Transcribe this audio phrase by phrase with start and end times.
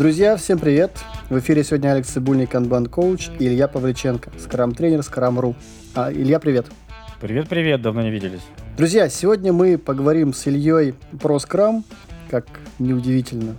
[0.00, 0.92] Друзья, всем привет!
[1.28, 5.54] В эфире сегодня Алекс Цибульный, Канбан Коуч и Илья Павличенко, скрам-тренер Скрам.ру.
[5.94, 6.64] А, Илья, привет!
[7.20, 8.40] Привет-привет, давно не виделись.
[8.78, 11.84] Друзья, сегодня мы поговорим с Ильей про скрам,
[12.30, 12.46] как
[12.78, 13.56] неудивительно.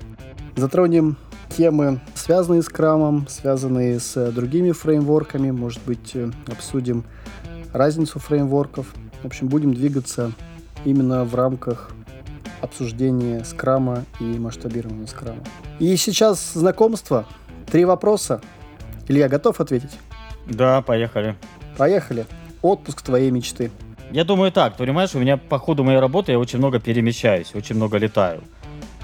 [0.55, 1.15] Затронем
[1.55, 7.03] темы, связанные с крамом, связанные с другими фреймворками, может быть, э, обсудим
[7.71, 8.87] разницу фреймворков.
[9.21, 10.31] В общем, будем двигаться
[10.85, 11.91] именно в рамках
[12.61, 15.43] обсуждения скрама и масштабирования скрама.
[15.79, 17.25] И сейчас знакомство.
[17.71, 18.41] Три вопроса.
[19.07, 19.97] Илья, готов ответить?
[20.45, 21.35] Да, поехали.
[21.77, 22.25] Поехали.
[22.61, 23.71] Отпуск твоей мечты.
[24.11, 27.77] Я думаю так, понимаешь, у меня по ходу моей работы я очень много перемещаюсь, очень
[27.77, 28.43] много летаю.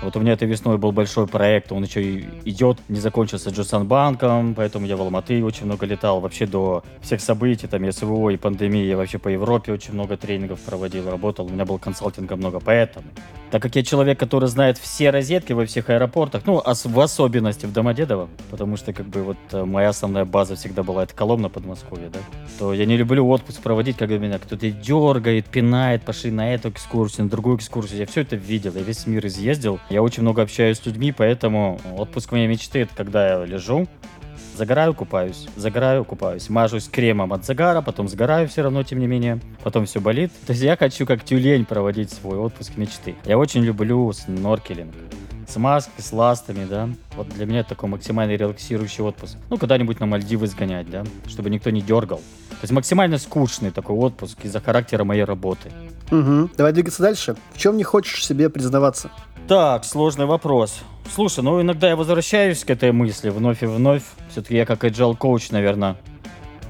[0.02, 3.88] Вот у меня этой весной был большой проект, он еще и идет, не закончился Джусан
[3.88, 6.20] банком, поэтому я в Алматы очень много летал.
[6.20, 10.60] Вообще до всех событий, там, СВО и пандемии, я вообще по Европе очень много тренингов
[10.60, 11.48] проводил, работал.
[11.48, 13.06] У меня был консалтинга много, поэтому.
[13.50, 17.66] Так как я человек, который знает все розетки во всех аэропортах, ну, ос- в особенности
[17.66, 21.48] в Домодедово, потому что, как бы, вот э, моя основная база всегда была, это Коломна,
[21.48, 22.20] Подмосковье, да,
[22.60, 27.24] то я не люблю отпуск проводить, когда меня кто-то дергает, пинает, пошли на эту экскурсию,
[27.24, 28.00] на другую экскурсию.
[28.00, 29.80] Я все это видел, я весь мир изъездил.
[29.90, 33.88] Я очень много общаюсь с людьми, поэтому отпуск моей мечты, это когда я лежу,
[34.58, 39.40] Загораю, купаюсь, загораю, купаюсь, мажусь кремом от загара, потом сгораю все равно, тем не менее,
[39.64, 40.32] потом все болит.
[40.48, 43.14] То есть я хочу как тюлень проводить свой отпуск мечты.
[43.24, 44.96] Я очень люблю сноркелинг.
[45.48, 46.90] С маской, с ластами, да.
[47.16, 49.38] Вот для меня это такой максимально релаксирующий отпуск.
[49.52, 52.18] Ну, куда-нибудь на Мальдивы сгонять, да, чтобы никто не дергал.
[52.18, 55.70] То есть максимально скучный такой отпуск из-за характера моей работы.
[56.10, 56.50] Угу.
[56.58, 57.36] Давай двигаться дальше.
[57.54, 59.12] В чем не хочешь себе признаваться?
[59.48, 60.82] Так, сложный вопрос.
[61.10, 64.04] Слушай, ну иногда я возвращаюсь к этой мысли вновь и вновь.
[64.30, 65.96] Все-таки я как agile коуч, наверное,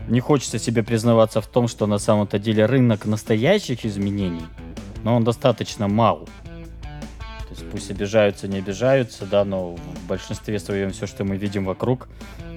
[0.08, 4.46] не хочется себе признаваться в том, что на самом-то деле рынок настоящих изменений,
[5.04, 6.30] но он достаточно мал.
[7.72, 12.08] Пусть обижаются, не обижаются, да, но в большинстве своем все, что мы видим вокруг,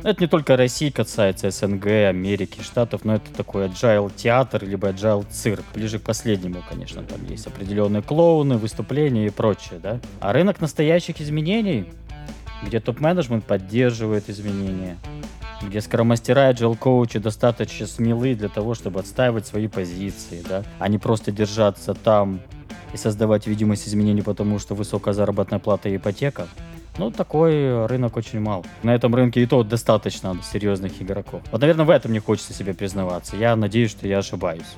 [0.02, 5.26] это не только России касается, СНГ, Америки, Штатов, но это такой agile театр, либо agile
[5.30, 5.64] цирк.
[5.74, 10.00] Ближе к последнему, конечно, там есть определенные клоуны, выступления и прочее, да.
[10.20, 11.86] А рынок настоящих изменений,
[12.64, 14.96] где топ-менеджмент поддерживает изменения,
[15.62, 20.88] где скромастера и agile коучи достаточно смелы для того, чтобы отстаивать свои позиции, да, а
[20.88, 22.40] не просто держаться там
[22.92, 26.46] и создавать видимость изменений, потому что высокая заработная плата и ипотека.
[26.98, 28.66] Ну, такой рынок очень мал.
[28.82, 31.42] На этом рынке и то достаточно серьезных игроков.
[31.50, 33.36] Вот, наверное, в этом не хочется себе признаваться.
[33.36, 34.76] Я надеюсь, что я ошибаюсь.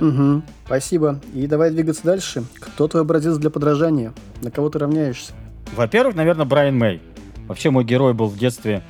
[0.00, 0.42] Угу.
[0.66, 1.20] Спасибо.
[1.34, 2.44] И давай двигаться дальше.
[2.60, 4.12] Кто твой образец для подражания?
[4.42, 5.32] На кого ты равняешься?
[5.76, 7.00] Во-первых, наверное, Брайан Мэй.
[7.46, 8.82] Вообще, мой герой был в детстве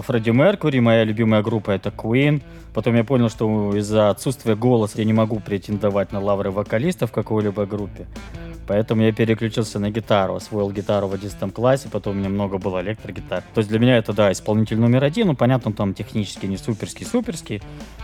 [0.00, 2.42] Фредди Меркури, моя любимая группа это Queen.
[2.72, 7.12] Потом я понял, что из-за отсутствия голоса я не могу претендовать на лавры вокалиста в
[7.12, 8.06] какой-либо группе.
[8.66, 12.80] Поэтому я переключился на гитару, освоил гитару в 11 классе, потом у меня много было
[12.80, 13.42] электрогитар.
[13.54, 16.56] То есть для меня это, да, исполнитель номер один, ну, понятно, он там технически не
[16.56, 17.60] суперский-суперский,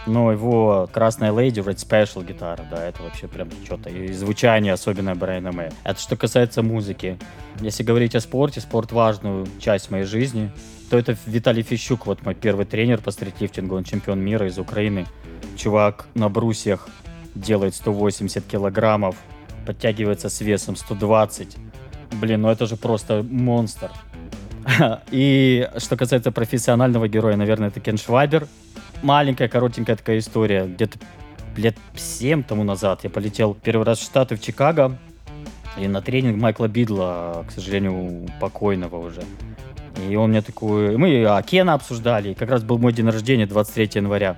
[0.06, 5.15] но его красная леди, Red Special гитара, да, это вообще прям что-то, и звучание особенное
[5.15, 5.72] Брайана Мэя.
[5.84, 7.19] Это что касается музыки.
[7.60, 10.50] Если говорить о спорте, спорт важную часть моей жизни,
[10.88, 15.06] то это Виталий Фищук, вот мой первый тренер по стритлифтингу, он чемпион мира из Украины.
[15.56, 16.88] Чувак на брусьях
[17.34, 19.16] делает 180 килограммов,
[19.66, 21.56] подтягивается с весом 120.
[22.12, 23.91] Блин, ну это же просто монстр.
[25.10, 28.47] И что касается профессионального героя, наверное, это Кен Швайбер.
[29.03, 30.65] Маленькая, коротенькая такая история.
[30.66, 30.99] Где-то
[31.56, 34.97] лет 7 тому назад я полетел первый раз в Штаты, в Чикаго.
[35.78, 39.22] И на тренинг Майкла Бидла, к сожалению, покойного уже.
[40.09, 40.97] И он мне такой...
[40.97, 42.34] Мы а, Кена обсуждали.
[42.34, 44.37] Как раз был мой день рождения, 23 января.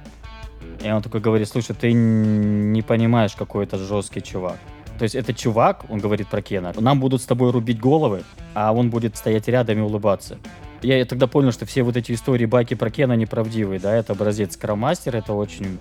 [0.84, 4.56] И он такой говорит, слушай, ты не понимаешь, какой это жесткий чувак.
[4.98, 8.22] То есть это чувак, он говорит про Кена, нам будут с тобой рубить головы,
[8.52, 10.36] а он будет стоять рядом и улыбаться.
[10.82, 14.54] Я тогда понял, что все вот эти истории байки про Кена неправдивые, да, это образец
[14.54, 15.78] скрам-мастер, это очень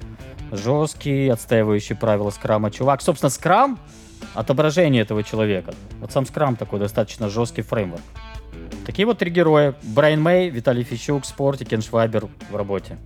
[0.51, 3.01] жесткий, отстаивающий правила скрама чувак.
[3.01, 3.80] Собственно, скрам—
[4.33, 5.74] отображение этого человека.
[6.00, 8.01] Вот сам скрам такой достаточно жесткий фреймворк.
[8.89, 9.75] Такие вот три героя.
[9.83, 12.97] Брайан Мэй, Виталий Фищук в спорте, Кен Швайбер в работе.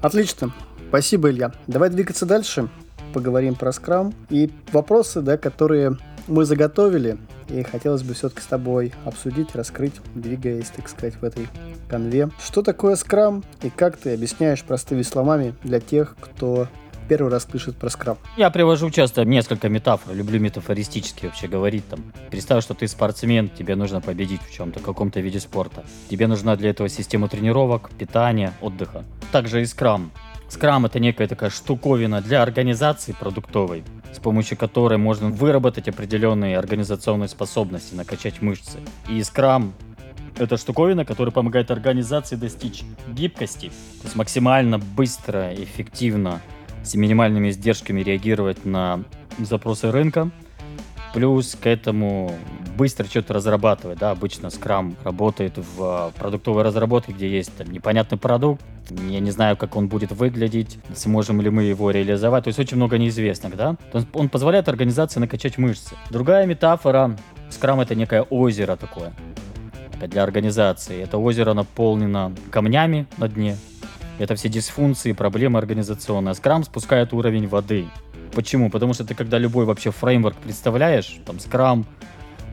[0.00, 0.50] Отлично.
[0.88, 1.52] Спасибо, Илья.
[1.66, 2.70] Давай двигаться дальше.
[3.12, 4.14] Поговорим про скрам.
[4.30, 7.18] И вопросы, да, которые мы заготовили.
[7.50, 11.48] И хотелось бы все-таки с тобой обсудить, раскрыть, двигаясь, так сказать, в этой
[11.86, 12.30] конве.
[12.42, 16.66] Что такое скрам и как ты объясняешь простыми словами для тех, кто
[17.10, 18.18] первый раз слышит про скрам?
[18.36, 22.04] Я привожу часто несколько метафор, люблю метафористически вообще говорить там.
[22.30, 25.84] Представь, что ты спортсмен, тебе нужно победить в чем-то, каком-то виде спорта.
[26.08, 29.04] Тебе нужна для этого система тренировок, питания, отдыха.
[29.32, 30.12] Также и скрам.
[30.48, 37.28] Скрам это некая такая штуковина для организации продуктовой, с помощью которой можно выработать определенные организационные
[37.28, 38.78] способности, накачать мышцы.
[39.08, 39.74] И скрам
[40.38, 43.68] Это штуковина, которая помогает организации достичь гибкости,
[44.00, 46.40] то есть максимально быстро, эффективно,
[46.82, 49.04] с минимальными издержками реагировать на
[49.38, 50.30] запросы рынка,
[51.12, 52.32] плюс к этому
[52.76, 58.16] быстро что-то разрабатывать, да, обычно Scrum работает в а, продуктовой разработке, где есть там, непонятный
[58.16, 62.58] продукт, я не знаю, как он будет выглядеть, сможем ли мы его реализовать, то есть
[62.58, 63.76] очень много неизвестных, да.
[64.14, 65.94] Он позволяет организации накачать мышцы.
[66.10, 67.16] Другая метафора,
[67.50, 69.12] Scrum это некое озеро такое
[70.06, 71.02] для организации.
[71.02, 73.56] Это озеро наполнено камнями на дне,
[74.20, 76.34] это все дисфункции, проблемы организационные.
[76.34, 77.86] Scrum спускает уровень воды.
[78.34, 78.68] Почему?
[78.68, 81.86] Потому что ты когда любой вообще фреймворк представляешь, там Scrum,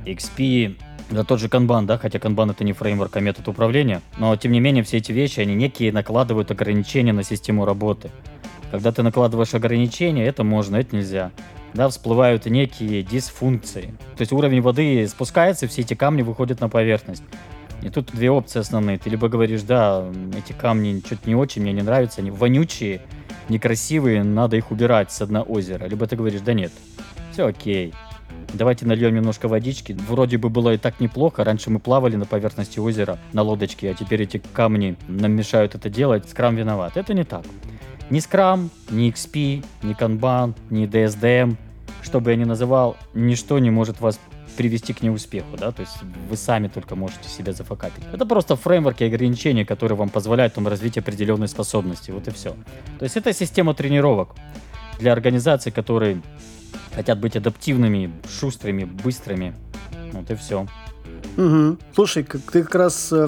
[0.06, 0.78] XP,
[1.12, 4.54] да тот же Kanban, да, хотя Kanban это не фреймворк, а метод управления, но тем
[4.54, 8.12] не менее все эти вещи, они некие накладывают ограничения на систему работы.
[8.72, 11.31] Когда ты накладываешь ограничения, это можно, это нельзя.
[11.74, 13.94] Да, всплывают некие дисфункции.
[14.16, 17.24] То есть уровень воды спускается, все эти камни выходят на поверхность.
[17.82, 18.98] И тут две опции основные.
[18.98, 23.02] Ты либо говоришь, да, эти камни что-то не очень, мне не нравятся, они вонючие,
[23.50, 25.86] некрасивые, надо их убирать с дна озера.
[25.86, 26.72] Либо ты говоришь, да нет,
[27.32, 27.94] все окей,
[28.54, 29.96] Давайте нальем немножко водички.
[30.08, 31.44] Вроде бы было и так неплохо.
[31.44, 35.90] Раньше мы плавали на поверхности озера на лодочке, а теперь эти камни нам мешают это
[35.90, 36.30] делать.
[36.30, 36.96] Скрам виноват.
[36.96, 37.44] Это не так.
[38.10, 41.58] Ни Scrum, ни XP, ни Kanban, ни DSDM,
[42.02, 44.18] что бы я ни называл, ничто не может вас
[44.57, 45.98] привести к неуспеху, да, то есть
[46.30, 48.04] вы сами только можете себя зафакапить.
[48.12, 52.56] Это просто фреймворки и ограничения, которые вам позволяют вам развить определенные способности, вот и все.
[53.00, 54.30] То есть это система тренировок
[55.00, 56.21] для организаций, которые
[56.94, 59.54] хотят быть адаптивными, шустрыми, быстрыми.
[60.13, 60.68] Вот и все.
[61.38, 61.77] Угу.
[61.94, 63.27] Слушай, ты как раз э,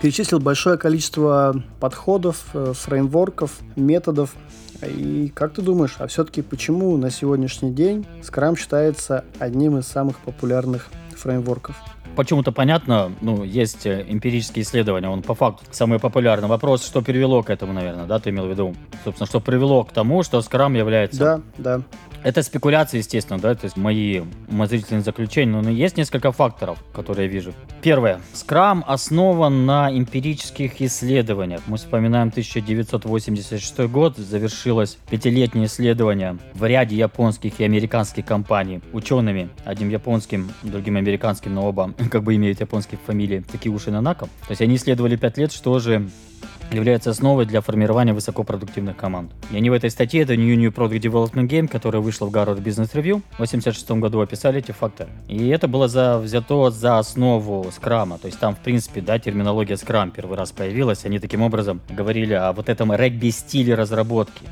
[0.00, 4.34] перечислил большое количество подходов, э, фреймворков, методов.
[4.86, 10.18] И как ты думаешь, а все-таки почему на сегодняшний день Scrum считается одним из самых
[10.20, 11.76] популярных фреймворков?
[12.18, 16.48] почему-то понятно, ну, есть э, эмпирические исследования, он по факту самый популярный.
[16.48, 18.74] Вопрос, что привело к этому, наверное, да, ты имел в виду?
[19.04, 21.18] Собственно, что привело к тому, что Scrum является...
[21.18, 21.82] Да, да.
[22.24, 27.32] Это спекуляции, естественно, да, то есть мои умозрительные заключения, но есть несколько факторов, которые я
[27.32, 27.54] вижу.
[27.80, 28.20] Первое.
[28.34, 31.62] Scrum основан на эмпирических исследованиях.
[31.66, 39.88] Мы вспоминаем 1986 год, завершилось пятилетнее исследование в ряде японских и американских компаний учеными, одним
[39.90, 44.28] японским, другим американским, но оба как бы имеют японские фамилии, такие уши на наком.
[44.46, 46.08] То есть они исследовали пять лет, что же
[46.72, 49.32] является основой для формирования высокопродуктивных команд.
[49.50, 52.62] И они в этой статье, это New New Product Development Game, которая вышла в Harvard
[52.62, 55.10] Business Review в 86 году, описали эти факторы.
[55.28, 58.18] И это было за, взято за основу скрама.
[58.18, 61.04] То есть там, в принципе, да, терминология скрам первый раз появилась.
[61.04, 64.44] Они таким образом говорили о вот этом регби-стиле разработки.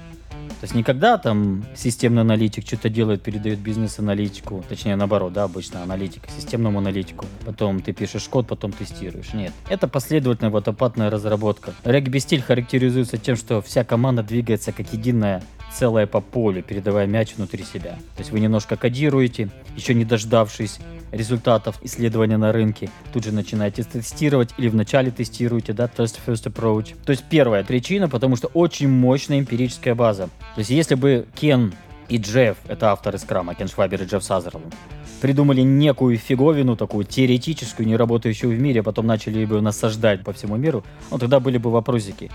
[0.61, 6.23] То есть никогда там системный аналитик что-то делает, передает бизнес-аналитику, точнее наоборот, да, обычно аналитик,
[6.35, 7.27] системному аналитику.
[7.45, 9.35] Потом ты пишешь код, потом тестируешь.
[9.35, 11.75] Нет, это последовательная водопадная разработка.
[11.85, 15.43] Регби-стиль характеризуется тем, что вся команда двигается как единая
[15.77, 17.93] целое по полю, передавая мяч внутри себя.
[18.17, 20.79] То есть вы немножко кодируете, еще не дождавшись
[21.13, 26.95] результатов исследования на рынке, тут же начинаете тестировать или вначале тестируете, да, test first approach.
[27.05, 30.29] То есть первая причина, потому что очень мощная эмпирическая база.
[30.55, 31.75] То есть если бы Кен
[32.09, 34.75] и Джефф, это авторы скрама, Кен Швабер и Джефф Сазерленд,
[35.21, 40.33] придумали некую фиговину, такую теоретическую, не работающую в мире, а потом начали бы насаждать по
[40.33, 42.31] всему миру, ну тогда были бы вопросики.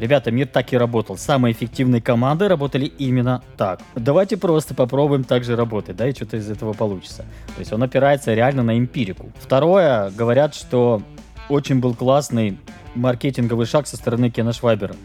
[0.00, 1.16] Ребята, мир так и работал.
[1.16, 3.80] Самые эффективные команды работали именно так.
[3.94, 7.24] Давайте просто попробуем так же работать, да, и что-то из этого получится.
[7.54, 9.30] То есть он опирается реально на эмпирику.
[9.40, 11.02] Второе, говорят, что
[11.48, 12.58] очень был классный
[12.94, 14.96] маркетинговый шаг со стороны Кена Швайбера.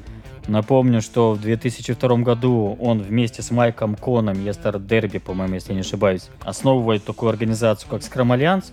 [0.47, 5.81] Напомню, что в 2002 году он вместе с Майком Коном, Естер Дерби, по-моему, если не
[5.81, 8.71] ошибаюсь, основывает такую организацию, как Scrum Alliance.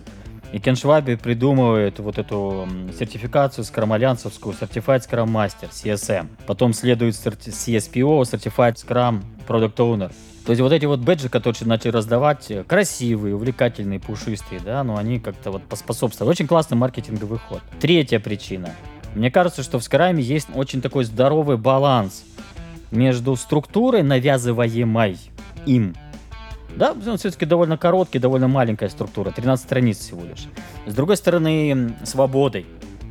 [0.53, 6.27] И Кен Шваби придумывает вот эту сертификацию скромальянцевскую Certified Scrum Master, CSM.
[6.45, 10.11] Потом следует CSPO, Certified Scrum Product Owner.
[10.45, 14.95] То есть вот эти вот бэджи, которые начали раздавать, э, красивые, увлекательные, пушистые, да, но
[14.95, 16.31] они как-то вот поспособствовали.
[16.31, 17.59] Очень классный маркетинговый ход.
[17.81, 18.69] Третья причина.
[19.15, 22.23] Мне кажется, что в Скраме есть очень такой здоровый баланс
[22.91, 25.17] между структурой, навязываемой
[25.65, 25.95] им,
[26.77, 30.45] да, он все-таки довольно короткий, довольно маленькая структура, 13 страниц всего лишь.
[30.85, 32.67] С другой стороны, свободой.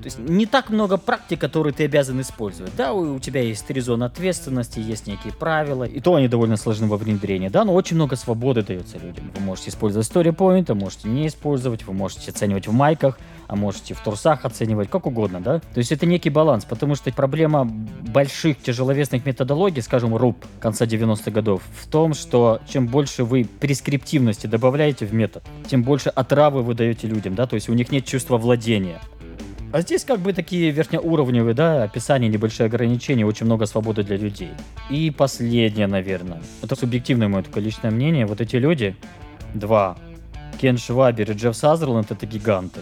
[0.06, 2.70] То есть не так много практик, которые ты обязан использовать.
[2.76, 6.56] Да, у, у тебя есть три зоны ответственности, есть некие правила, и то они довольно
[6.56, 9.32] сложны во внедрении, да, но очень много свободы дается людям.
[9.34, 14.00] Вы можете использовать story можете не использовать, вы можете оценивать в майках, а можете в
[14.00, 15.60] турсах оценивать, как угодно, да.
[15.60, 21.30] То есть это некий баланс, потому что проблема больших тяжеловесных методологий, скажем, РУП конца 90-х
[21.30, 26.74] годов, в том, что чем больше вы прескриптивности добавляете в метод, тем больше отравы вы
[26.74, 29.00] даете людям, да, то есть у них нет чувства владения.
[29.72, 34.50] А здесь как бы такие верхнеуровневые, да, описания, небольшие ограничения, очень много свободы для людей.
[34.90, 38.96] И последнее, наверное, это субъективное мое только личное мнение, вот эти люди,
[39.54, 39.98] два,
[40.60, 42.80] Кен Швабер и Джефф Сазерленд, это гиганты.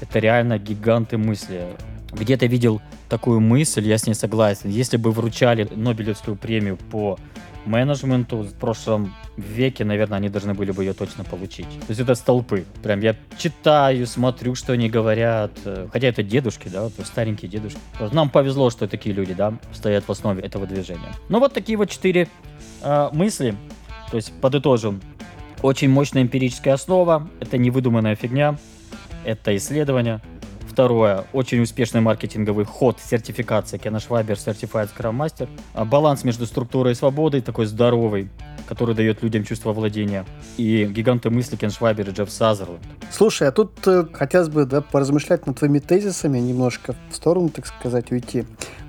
[0.00, 1.64] Это реально гиганты мысли.
[2.12, 4.70] Где-то видел такую мысль, я с ней согласен.
[4.70, 7.18] Если бы вручали Нобелевскую премию по
[7.66, 11.66] менеджменту в прошлом веке, наверное, они должны были бы ее точно получить.
[11.66, 12.64] То есть это столпы.
[12.82, 15.52] Прям я читаю, смотрю, что они говорят.
[15.92, 17.78] Хотя это дедушки, да, старенькие дедушки.
[18.12, 21.12] Нам повезло, что такие люди, да, стоят в основе этого движения.
[21.28, 22.28] Ну вот такие вот четыре
[22.82, 23.54] э, мысли.
[24.10, 25.02] То есть подытожим.
[25.60, 27.28] Очень мощная эмпирическая основа.
[27.40, 28.56] Это не выдуманная фигня.
[29.28, 30.22] Это исследование.
[30.66, 35.50] Второе, очень успешный маркетинговый ход, сертификация Кена Швабер, Certified Scrum Master.
[35.74, 38.30] А баланс между структурой и свободой такой здоровый,
[38.68, 40.26] который дает людям чувство владения.
[40.56, 42.80] И гиганты мысли Кен Швабер и Джефф Сазерленд.
[43.10, 47.66] Слушай, а тут э, хотелось бы да, поразмышлять над твоими тезисами, немножко в сторону, так
[47.66, 48.44] сказать, уйти.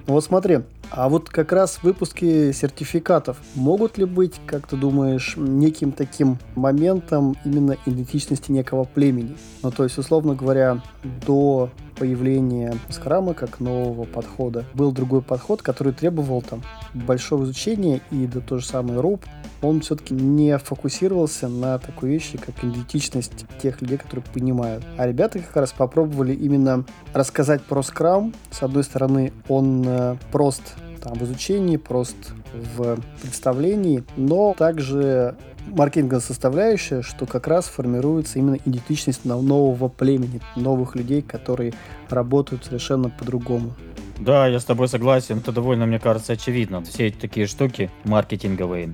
[0.07, 0.59] Ну вот смотри,
[0.91, 7.37] а вот как раз выпуски сертификатов могут ли быть, как ты думаешь, неким таким моментом
[7.45, 9.37] именно идентичности некого племени?
[9.61, 10.81] Ну, то есть, условно говоря,
[11.25, 16.63] до появления скрама как нового подхода был другой подход, который требовал там
[16.93, 19.25] большого изучения, и да то же самое РУП,
[19.61, 24.83] он все-таки не фокусировался на такой вещи, как идентичность тех людей, которые понимают.
[24.97, 28.33] А ребята как раз попробовали именно рассказать про скрам.
[28.51, 32.15] С одной стороны, он э, прост там, в изучении, прост
[32.53, 35.35] в представлении, но также
[35.69, 41.73] маркетинговая составляющая, что как раз формируется именно идентичность нового племени, новых людей, которые
[42.09, 43.73] работают совершенно по-другому.
[44.19, 45.37] Да, я с тобой согласен.
[45.37, 46.81] Это довольно, мне кажется, очевидно.
[46.83, 48.93] Все эти такие штуки маркетинговые,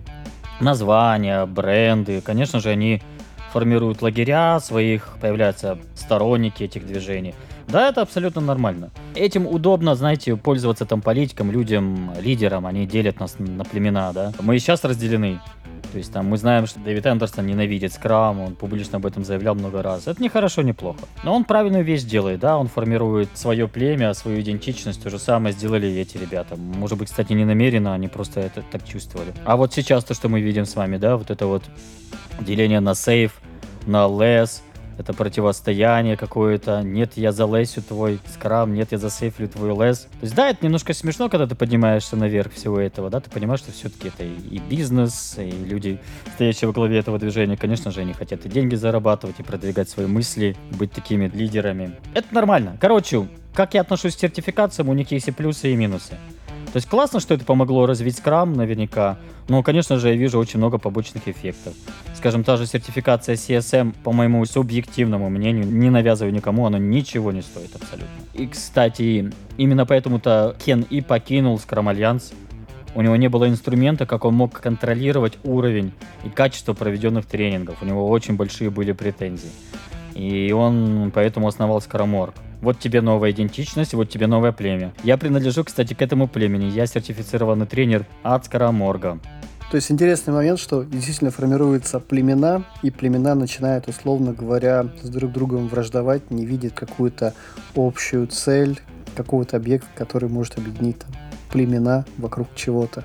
[0.59, 3.01] названия, бренды, конечно же, они
[3.51, 7.33] формируют лагеря своих, появляются сторонники этих движений.
[7.67, 8.91] Да, это абсолютно нормально.
[9.15, 12.67] Этим удобно, знаете, пользоваться там политикам, людям, лидерам.
[12.67, 14.33] Они делят нас на племена, да.
[14.41, 15.39] Мы сейчас разделены.
[15.95, 19.55] То есть там мы знаем, что Дэвид Эндерсон ненавидит скрам, он публично об этом заявлял
[19.55, 20.07] много раз.
[20.07, 20.99] Это не хорошо, не плохо.
[21.23, 25.01] Но он правильную вещь делает, да, он формирует свое племя, свою идентичность.
[25.01, 26.57] То же самое сделали эти ребята.
[26.57, 29.31] Может быть, кстати, не намеренно, они просто это так чувствовали.
[29.45, 31.63] А вот сейчас то, что мы видим с вами, да, вот это вот
[32.41, 33.39] деление на сейф,
[33.85, 34.59] на less,
[34.97, 36.81] это противостояние какое-то.
[36.81, 40.07] Нет, я залесю твой скрам, нет, я засейфлю твой лес.
[40.19, 43.59] То есть, да, это немножко смешно, когда ты поднимаешься наверх всего этого, да, ты понимаешь,
[43.59, 45.99] что все-таки это и бизнес, и люди,
[46.35, 50.07] стоящие во главе этого движения, конечно же, они хотят и деньги зарабатывать, и продвигать свои
[50.07, 51.95] мысли, быть такими лидерами.
[52.13, 52.77] Это нормально.
[52.79, 56.17] Короче, как я отношусь к сертификациям, у них есть и плюсы, и минусы.
[56.75, 59.17] То есть классно, что это помогло развить скрам наверняка,
[59.47, 61.73] но, конечно же, я вижу очень много побочных эффектов.
[62.15, 67.43] Скажем, та же сертификация CSM, по моему субъективному мнению, не навязываю никому, она ничего не
[67.43, 68.09] стоит абсолютно.
[68.33, 72.33] И, кстати, именно поэтому-то Кен и покинул Scrum Альянс.
[72.93, 75.93] У него не было инструмента, как он мог контролировать уровень
[76.25, 77.81] и качество проведенных тренингов.
[77.81, 79.51] У него очень большие были претензии.
[80.13, 82.33] И он поэтому основал Скороморг.
[82.65, 84.91] Вот тебе новая идентичность, вот тебе новое племя.
[85.03, 86.65] Я принадлежу, кстати, к этому племени.
[86.65, 89.19] Я сертифицированный тренер от Скороморга.
[89.69, 95.31] То есть интересный момент, что действительно формируются племена, и племена начинают, условно говоря, с друг
[95.31, 97.35] другом враждовать, не видят какую-то
[97.75, 98.79] общую цель,
[99.15, 101.11] какого-то объекта, который может объединить там,
[101.51, 103.03] племена вокруг чего-то.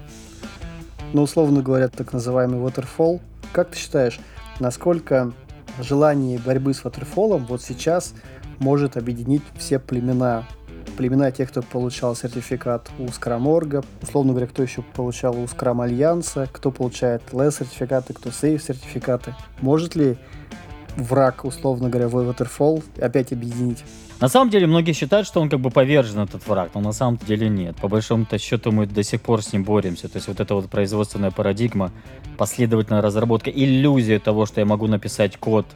[1.12, 3.21] Но, условно говоря, так называемый waterfall.
[3.52, 4.21] Как ты считаешь,
[4.59, 5.35] насколько
[5.83, 8.14] желание борьбы с Waterfall вот сейчас
[8.61, 10.45] может объединить все племена.
[10.97, 16.49] Племена тех, кто получал сертификат у Скраморга, условно говоря, кто еще получал у Скрам Альянса,
[16.52, 19.35] кто получает LES сертификаты, кто сейф сертификаты.
[19.61, 20.17] Может ли
[20.97, 23.85] враг, условно говоря, в Waterfall опять объединить?
[24.21, 27.17] На самом деле, многие считают, что он как бы повержен, этот враг, но на самом
[27.17, 27.76] деле нет.
[27.76, 30.09] По большому-то счету мы до сих пор с ним боремся.
[30.09, 31.90] То есть вот эта вот производственная парадигма,
[32.37, 35.67] последовательная разработка, иллюзия того, что я могу написать код,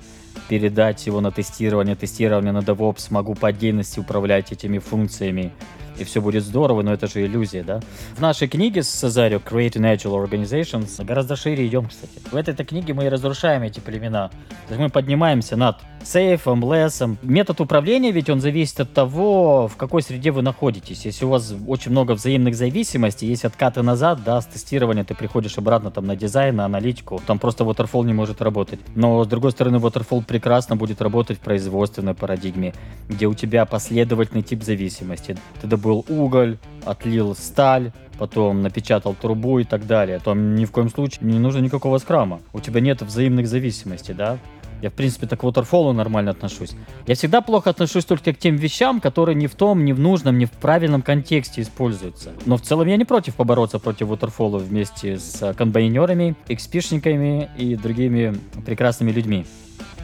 [0.49, 5.53] передать его на тестирование, тестирование на DevOps, могу по отдельности управлять этими функциями,
[5.97, 7.81] и все будет здорово, но это же иллюзия, да?
[8.17, 12.13] В нашей книге с Сазарио Creating Agile Organizations гораздо шире идем, кстати.
[12.31, 14.29] В этой книге мы и разрушаем эти племена.
[14.29, 17.17] То есть мы поднимаемся над сейфом, лесом.
[17.23, 21.05] Метод управления ведь он зависит от того, в какой среде вы находитесь.
[21.05, 25.57] Если у вас очень много взаимных зависимостей, есть откаты назад, да, с тестирования ты приходишь
[25.59, 28.81] обратно там на дизайн, на аналитику, там просто Waterfall не может работать.
[28.95, 32.75] Но с другой стороны, Waterfall прекрасно будет работать в производственной парадигме,
[33.09, 35.37] где у тебя последовательный тип зависимости.
[35.61, 40.19] Ты добыл уголь, отлил сталь, потом напечатал трубу и так далее.
[40.19, 42.41] Там ни в коем случае не нужно никакого скрама.
[42.53, 44.39] У тебя нет взаимных зависимостей, да?
[44.83, 46.73] Я, в принципе, так к Waterfall нормально отношусь.
[47.07, 50.37] Я всегда плохо отношусь только к тем вещам, которые не в том, не в нужном,
[50.37, 52.33] не в правильном контексте используются.
[52.45, 58.37] Но в целом я не против побороться против Waterfall вместе с комбайнерами, экспишниками и другими
[58.67, 59.47] прекрасными людьми.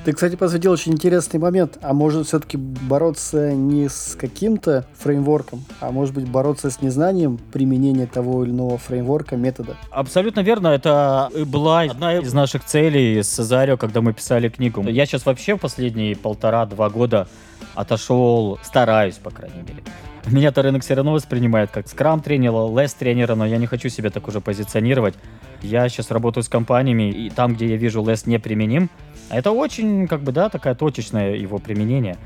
[0.02, 1.78] Ты, кстати, посвятил очень интересный момент.
[1.83, 8.07] А может все-таки бороться не с каким-то фреймворком, а может быть бороться с незнанием применения
[8.07, 9.76] того или иного фреймворка, метода?
[9.90, 10.69] Абсолютно верно.
[10.69, 14.83] Это была одна из наших целей с Цезарио, когда мы писали книгу.
[14.85, 17.28] Я сейчас вообще последние полтора-два года
[17.75, 19.83] отошел, стараюсь, по крайней мере.
[20.26, 24.40] Меня-то рынок все равно воспринимает как скрам-тренера, лес-тренера, но я не хочу себя так уже
[24.40, 25.14] позиционировать.
[25.62, 28.90] Я сейчас работаю с компаниями, и там, где я вижу лес неприменим,
[29.30, 32.16] это очень, как бы, да, такая точечное его применение,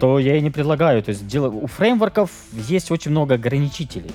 [0.00, 1.02] то я и не предлагаю.
[1.02, 1.48] То есть дело...
[1.48, 4.12] у фреймворков есть очень много ограничителей.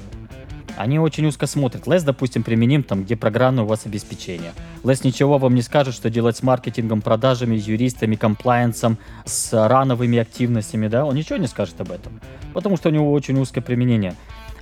[0.77, 1.87] Они очень узко смотрят.
[1.87, 4.53] Less, допустим, применим там, где программное у вас обеспечение.
[4.83, 10.87] Less ничего вам не скажет, что делать с маркетингом, продажами, юристами, комплайенсом, с рановыми активностями,
[10.87, 12.21] да, он ничего не скажет об этом.
[12.53, 14.15] Потому что у него очень узкое применение.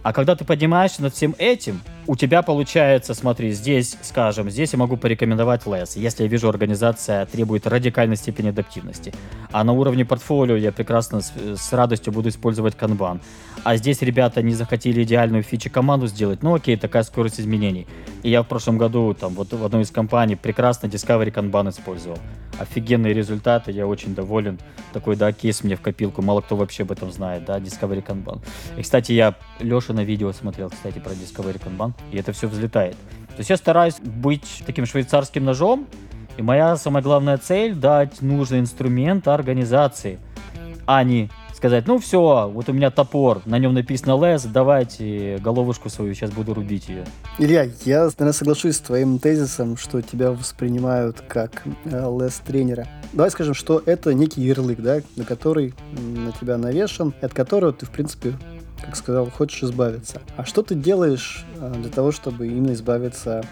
[0.07, 4.79] А когда ты поднимаешься над всем этим, у тебя получается, смотри, здесь, скажем, здесь я
[4.79, 9.13] могу порекомендовать LESS, если я вижу, организация требует радикальной степени адаптивности.
[9.51, 13.19] А на уровне портфолио я прекрасно с, с радостью буду использовать Kanban.
[13.65, 17.85] А здесь ребята не захотели идеальную фичи команду сделать, ну окей, такая скорость изменений.
[18.23, 22.17] И я в прошлом году там вот в одной из компаний прекрасно Discovery Kanban использовал.
[22.59, 24.59] Офигенные результаты, я очень доволен.
[24.93, 28.41] Такой, да, кейс мне в копилку, мало кто вообще об этом знает, да, Discovery Kanban.
[28.77, 32.95] И, кстати, я Леша на видео смотрел, кстати, про Discovery Kanban и это все взлетает.
[33.29, 35.87] То есть я стараюсь быть таким швейцарским ножом,
[36.37, 40.19] и моя самая главная цель дать нужный инструмент организации,
[40.85, 45.89] а не сказать, ну все, вот у меня топор, на нем написано лес, давайте головушку
[45.89, 47.03] свою, сейчас буду рубить ее.
[47.39, 52.87] Илья, я, наверное, соглашусь с твоим тезисом, что тебя воспринимают как э, лес-тренера.
[53.11, 57.87] Давай скажем, что это некий ярлык, да, на который на тебя навешан, от которого ты,
[57.87, 58.33] в принципе,
[58.85, 60.21] как сказал, хочешь избавиться.
[60.37, 63.43] А что ты делаешь э, для того, чтобы именно избавиться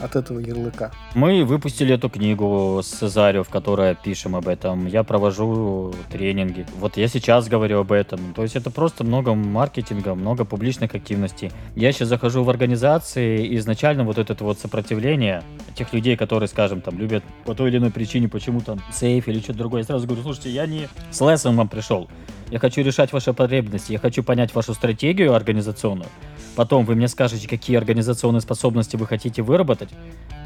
[0.00, 0.92] от этого ярлыка.
[1.14, 4.86] Мы выпустили эту книгу с Цезарио, в которой пишем об этом.
[4.86, 6.66] Я провожу тренинги.
[6.78, 8.34] Вот я сейчас говорю об этом.
[8.34, 11.52] То есть это просто много маркетинга, много публичных активностей.
[11.74, 15.42] Я сейчас захожу в организации, и изначально вот это вот сопротивление
[15.74, 19.38] тех людей, которые, скажем, там, любят по той или иной причине почему то сейф или
[19.40, 22.08] что-то другое, я сразу говорю, слушайте, я не с лесом вам пришел.
[22.50, 26.08] Я хочу решать ваши потребности, я хочу понять вашу стратегию организационную.
[26.56, 29.90] Потом вы мне скажете, какие организационные способности вы хотите выработать.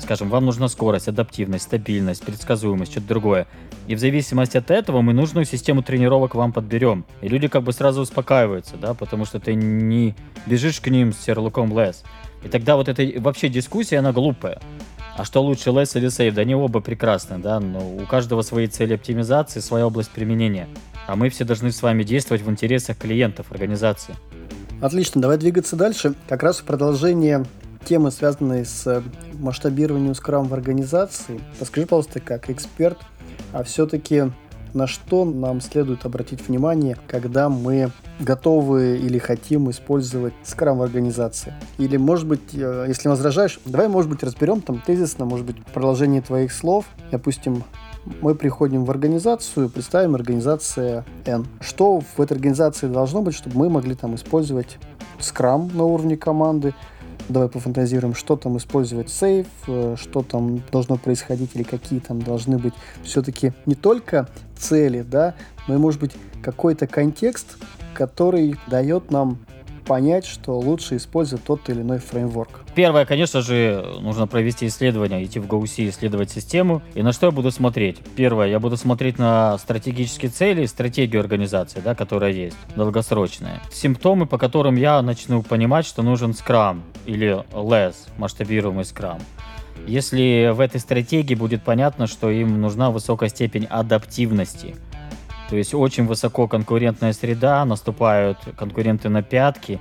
[0.01, 3.47] Скажем, вам нужна скорость, адаптивность, стабильность, предсказуемость, что-то другое.
[3.87, 7.05] И в зависимости от этого мы нужную систему тренировок вам подберем.
[7.21, 11.29] И люди как бы сразу успокаиваются, да, потому что ты не бежишь к ним с
[11.29, 12.03] ярлыком лес.
[12.45, 14.61] И тогда вот эта вообще дискуссия, она глупая.
[15.17, 16.35] А что лучше, лес или сейв?
[16.35, 20.69] Да они оба прекрасны, да, но у каждого свои цели оптимизации, своя область применения.
[21.07, 24.15] А мы все должны с вами действовать в интересах клиентов организации.
[24.81, 26.15] Отлично, давай двигаться дальше.
[26.29, 27.45] Как раз в продолжение
[27.85, 29.03] темы, связанной с
[29.35, 31.41] масштабированием скрам в организации.
[31.59, 32.99] Подскажи, пожалуйста, как эксперт,
[33.53, 34.31] а все-таки
[34.75, 41.53] на что нам следует обратить внимание, когда мы готовы или хотим использовать скрам в организации.
[41.79, 46.23] Или, может быть, э, если возражаешь, давай, может быть, разберем там тезисно, может быть, продолжение
[46.23, 46.87] твоих слов.
[47.11, 47.65] Допустим,
[48.21, 51.47] мы приходим в организацию, представим организация N.
[51.61, 54.79] Что в этой организации должно быть, чтобы мы могли там использовать
[55.19, 56.75] скрам на уровне команды,
[57.29, 62.59] давай пофантазируем, что там использовать сейф, э, что там должно происходить или какие там должны
[62.59, 65.35] быть все-таки не только цели, да,
[65.69, 66.13] но и может быть
[66.43, 67.57] какой-то контекст,
[67.95, 69.39] который дает нам
[69.83, 72.61] понять, что лучше использовать тот или иной фреймворк.
[72.75, 76.83] Первое, конечно же, нужно провести исследование, идти в GoC, исследовать систему.
[76.95, 77.99] И на что я буду смотреть?
[78.17, 83.61] Первое, я буду смотреть на стратегические цели, стратегию организации, да, которая есть, долгосрочная.
[83.73, 89.21] Симптомы, по которым я начну понимать, что нужен Scrum или LESS, масштабируемый Scrum.
[89.87, 94.77] Если в этой стратегии будет понятно, что им нужна высокая степень адаптивности–
[95.53, 99.81] то есть очень высоко конкурентная среда, наступают конкуренты на пятки.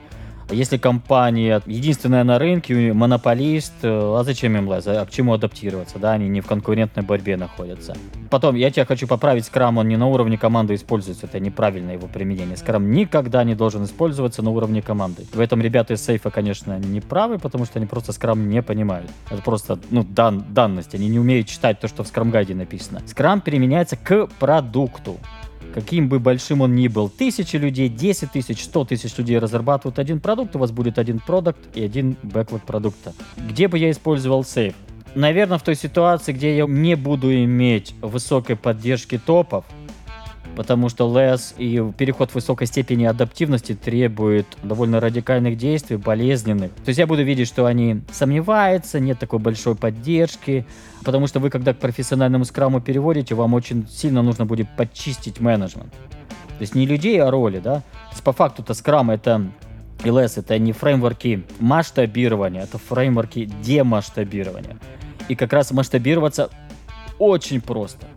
[0.50, 4.98] Если компания единственная на рынке, монополист, э, а зачем им лазать?
[4.98, 5.98] А к чему адаптироваться?
[5.98, 7.96] Да, они не в конкурентной борьбе находятся.
[8.30, 12.08] Потом, я тебя хочу поправить, скрам, он не на уровне команды используется, это неправильное его
[12.08, 12.58] применение.
[12.58, 15.26] Скрам никогда не должен использоваться на уровне команды.
[15.32, 19.10] В этом ребята из сейфа, конечно, не правы, потому что они просто скрам не понимают.
[19.30, 23.02] Это просто, ну, дан, данность, они не умеют читать то, что в скрам-гайде написано.
[23.06, 25.18] Скрам применяется к продукту
[25.74, 27.10] каким бы большим он ни был.
[27.10, 31.60] Тысячи людей, 10 тысяч, 100 тысяч людей разрабатывают один продукт, у вас будет один продукт
[31.76, 33.14] и один бэклог продукта.
[33.38, 34.76] Где бы я использовал сейф?
[35.16, 39.66] наверное, в той ситуации, где я не буду иметь высокой поддержки топов,
[40.56, 46.72] потому что лес и переход высокой степени адаптивности требует довольно радикальных действий, болезненных.
[46.72, 50.66] То есть я буду видеть, что они сомневаются, нет такой большой поддержки,
[51.04, 55.94] потому что вы, когда к профессиональному скраму переводите, вам очень сильно нужно будет подчистить менеджмент.
[55.94, 57.76] То есть не людей, а роли, да?
[57.76, 59.48] То есть по факту-то скрам это
[60.04, 64.78] LS это не фреймворки масштабирования, это фреймворки демасштабирования.
[65.28, 66.50] И как раз масштабироваться
[67.20, 68.08] очень просто.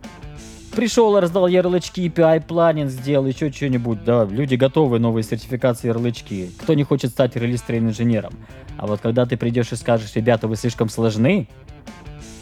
[0.75, 4.03] Пришел, раздал ярлычки, API планинг сделал, еще что-нибудь.
[4.03, 6.49] Да, люди готовы, новые сертификации ярлычки.
[6.59, 8.33] Кто не хочет стать релиз-трейн инженером?
[8.77, 11.47] А вот когда ты придешь и скажешь, ребята, вы слишком сложны,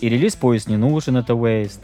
[0.02, 1.80] и релиз поезд не нужен, это waste.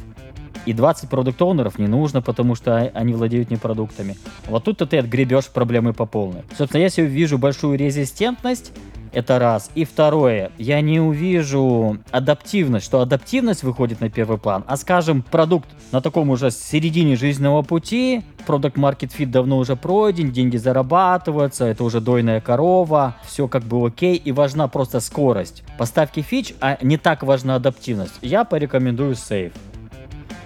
[0.65, 4.17] И 20 продукт оунеров не нужно, потому что они владеют не продуктами.
[4.47, 6.41] Вот тут-то ты отгребешь проблемы по полной.
[6.57, 8.71] Собственно, если вижу большую резистентность,
[9.11, 9.71] это раз.
[9.75, 15.69] И второе, я не увижу адаптивность, что адаптивность выходит на первый план, а скажем, продукт
[15.91, 21.83] на таком уже середине жизненного пути, продукт market fit давно уже пройден, деньги зарабатываются, это
[21.83, 26.97] уже дойная корова, все как бы окей, и важна просто скорость поставки фич, а не
[26.97, 28.15] так важна адаптивность.
[28.21, 29.53] Я порекомендую сейф.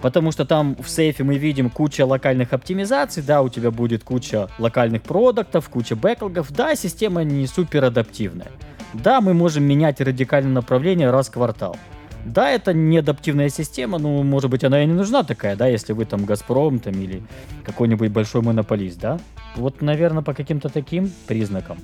[0.03, 4.49] Потому что там в сейфе мы видим куча локальных оптимизаций, да, у тебя будет куча
[4.59, 8.51] локальных продуктов, куча бэклогов, да, система не супер адаптивная.
[8.93, 11.77] Да, мы можем менять радикальное направление раз в квартал.
[12.25, 15.93] Да, это не адаптивная система, но, может быть, она и не нужна такая, да, если
[15.93, 17.23] вы там Газпром там или
[17.63, 19.21] какой-нибудь большой монополист, да.
[19.55, 21.77] Вот, наверное, по каким-то таким признакам.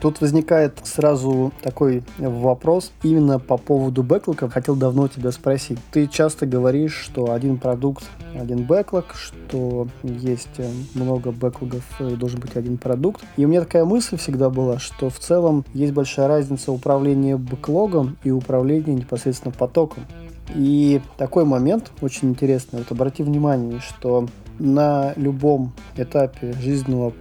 [0.00, 4.48] Тут возникает сразу такой вопрос именно по поводу бэклога.
[4.48, 5.78] Хотел давно тебя спросить.
[5.92, 12.40] Ты часто говоришь, что один продукт, один бэклог, что есть э, много бэклогов и должен
[12.40, 13.22] быть один продукт.
[13.36, 18.16] И у меня такая мысль всегда была, что в целом есть большая разница управления бэклогом
[18.24, 20.06] и управления непосредственно потоком.
[20.54, 22.80] И такой момент очень интересный.
[22.80, 24.26] Вот обрати внимание, что
[24.58, 27.12] на любом этапе жизненного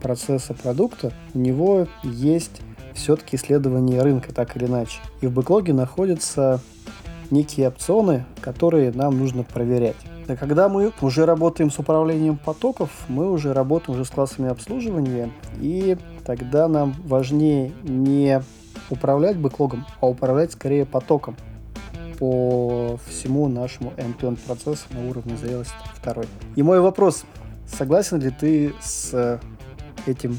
[0.00, 2.62] процесса продукта у него есть
[2.94, 5.00] все-таки исследование рынка, так или иначе.
[5.20, 6.60] И в бэклоге находятся
[7.30, 9.96] некие опционы, которые нам нужно проверять.
[10.26, 15.30] А когда мы уже работаем с управлением потоков, мы уже работаем уже с классами обслуживания,
[15.60, 18.42] и тогда нам важнее не
[18.90, 21.36] управлять бэклогом, а управлять скорее потоком
[22.18, 26.26] по всему нашему end-to-end процессу на уровне зрелости второй.
[26.54, 27.24] И мой вопрос,
[27.66, 29.40] согласен ли ты с
[30.06, 30.38] этим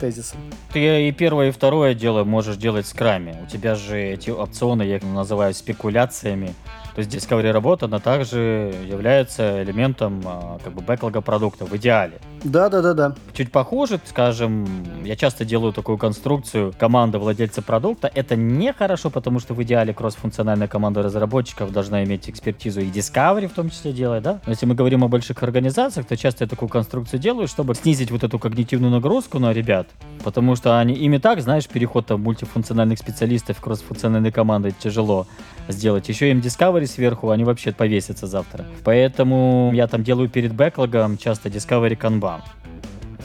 [0.00, 0.38] тезисом.
[0.72, 3.36] Ты и первое, и второе дело можешь делать в скраме.
[3.42, 6.54] У тебя же эти опционы, я их называю спекуляциями,
[6.94, 12.18] то есть Discovery работа, она также является элементом а, как бы бэклога продукта в идеале.
[12.44, 13.14] Да, да, да, да.
[13.34, 14.66] Чуть похуже, скажем,
[15.04, 18.10] я часто делаю такую конструкцию команда владельца продукта.
[18.14, 23.46] Это не хорошо, потому что в идеале кросс-функциональная команда разработчиков должна иметь экспертизу и Discovery
[23.46, 24.40] в том числе делать, да?
[24.46, 28.10] Но если мы говорим о больших организациях, то часто я такую конструкцию делаю, чтобы снизить
[28.10, 29.88] вот эту когнитивную нагрузку на ребят.
[30.24, 35.26] Потому что они, ими так, знаешь, переход там мультифункциональных специалистов в кросс-функциональной команды тяжело
[35.68, 36.08] сделать.
[36.08, 38.64] Еще им Discovery сверху, они вообще повесятся завтра.
[38.84, 42.29] Поэтому я там делаю перед бэклогом часто Discovery Kanban.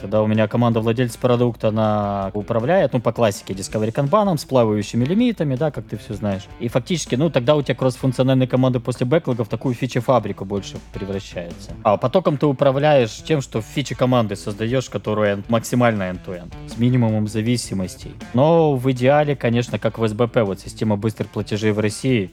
[0.00, 5.04] Когда у меня команда владельцев продукта, она управляет, ну, по классике Discovery Kanban, с плавающими
[5.04, 6.42] лимитами, да, как ты все знаешь.
[6.60, 11.70] И фактически, ну, тогда у тебя кросс-функциональные команды после бэклога в такую фичи-фабрику больше превращается.
[11.82, 18.14] А потоком ты управляешь тем, что фичи команды создаешь, которая максимально end-to-end, с минимумом зависимостей.
[18.34, 22.30] Но в идеале, конечно, как в СБП, вот система быстрых платежей в России,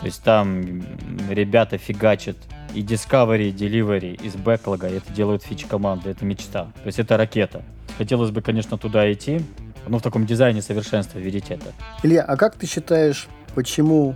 [0.00, 0.82] то есть там
[1.28, 2.36] ребята фигачат
[2.74, 6.64] и Discovery, и Delivery из бэклога, это делают фич команды, это мечта.
[6.82, 7.62] То есть это ракета.
[7.98, 9.42] Хотелось бы, конечно, туда идти,
[9.86, 11.72] но в таком дизайне совершенства видеть это.
[12.02, 14.14] Илья, а как ты считаешь, почему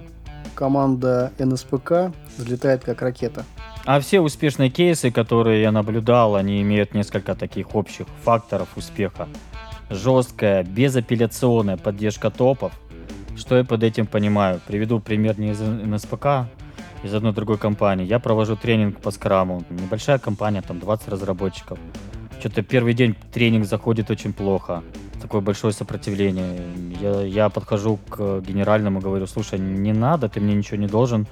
[0.54, 3.44] команда НСПК взлетает как ракета?
[3.84, 9.28] А все успешные кейсы, которые я наблюдал, они имеют несколько таких общих факторов успеха.
[9.90, 12.72] Жесткая, безапелляционная поддержка топов.
[13.36, 14.60] Что я под этим понимаю?
[14.66, 16.46] Приведу пример не из НСПК,
[17.04, 18.06] из одной другой компании.
[18.06, 19.62] Я провожу тренинг по скраму.
[19.70, 21.78] Небольшая компания, там 20 разработчиков.
[22.40, 24.82] Что-то первый день тренинг заходит очень плохо.
[25.20, 26.60] Такое большое сопротивление.
[27.00, 31.26] Я, я подхожу к генеральному, говорю, слушай, не надо, ты мне ничего не должен.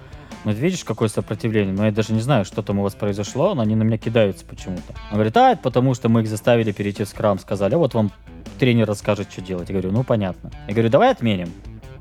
[0.45, 1.75] Ну, видишь, какое сопротивление?
[1.75, 4.45] Но я даже не знаю, что там у вас произошло, но они на меня кидаются
[4.45, 4.95] почему-то.
[5.11, 7.39] Он говорит, а, это потому что мы их заставили перейти в скрам.
[7.39, 8.11] Сказали, а вот вам
[8.59, 9.69] тренер расскажет, что делать.
[9.69, 10.51] Я говорю, ну, понятно.
[10.69, 11.51] Я говорю, давай отменим.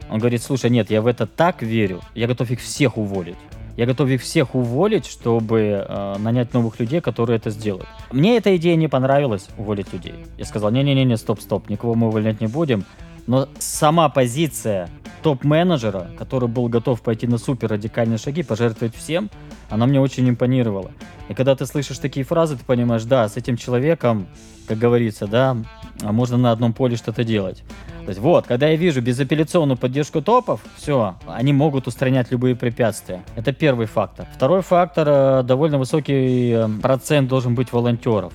[0.09, 3.37] Он говорит, слушай, нет, я в это так верю, я готов их всех уволить.
[3.77, 7.87] Я готов их всех уволить, чтобы э, нанять новых людей, которые это сделают.
[8.11, 10.15] Мне эта идея не понравилась, уволить людей.
[10.37, 12.85] Я сказал, не-не-не, стоп-стоп, никого мы увольнять не будем.
[13.27, 14.89] Но сама позиция
[15.21, 19.29] топ-менеджера, который был готов пойти на супер радикальные шаги, пожертвовать всем,
[19.69, 20.91] она мне очень импонировала.
[21.29, 24.27] И когда ты слышишь такие фразы, ты понимаешь, да, с этим человеком,
[24.67, 25.55] как говорится, да,
[26.01, 27.63] можно на одном поле что-то делать.
[28.05, 33.23] То есть вот, когда я вижу безапелляционную поддержку топов, все, они могут устранять любые препятствия.
[33.35, 34.25] Это первый фактор.
[34.33, 38.33] Второй фактор, э, довольно высокий э, процент должен быть волонтеров.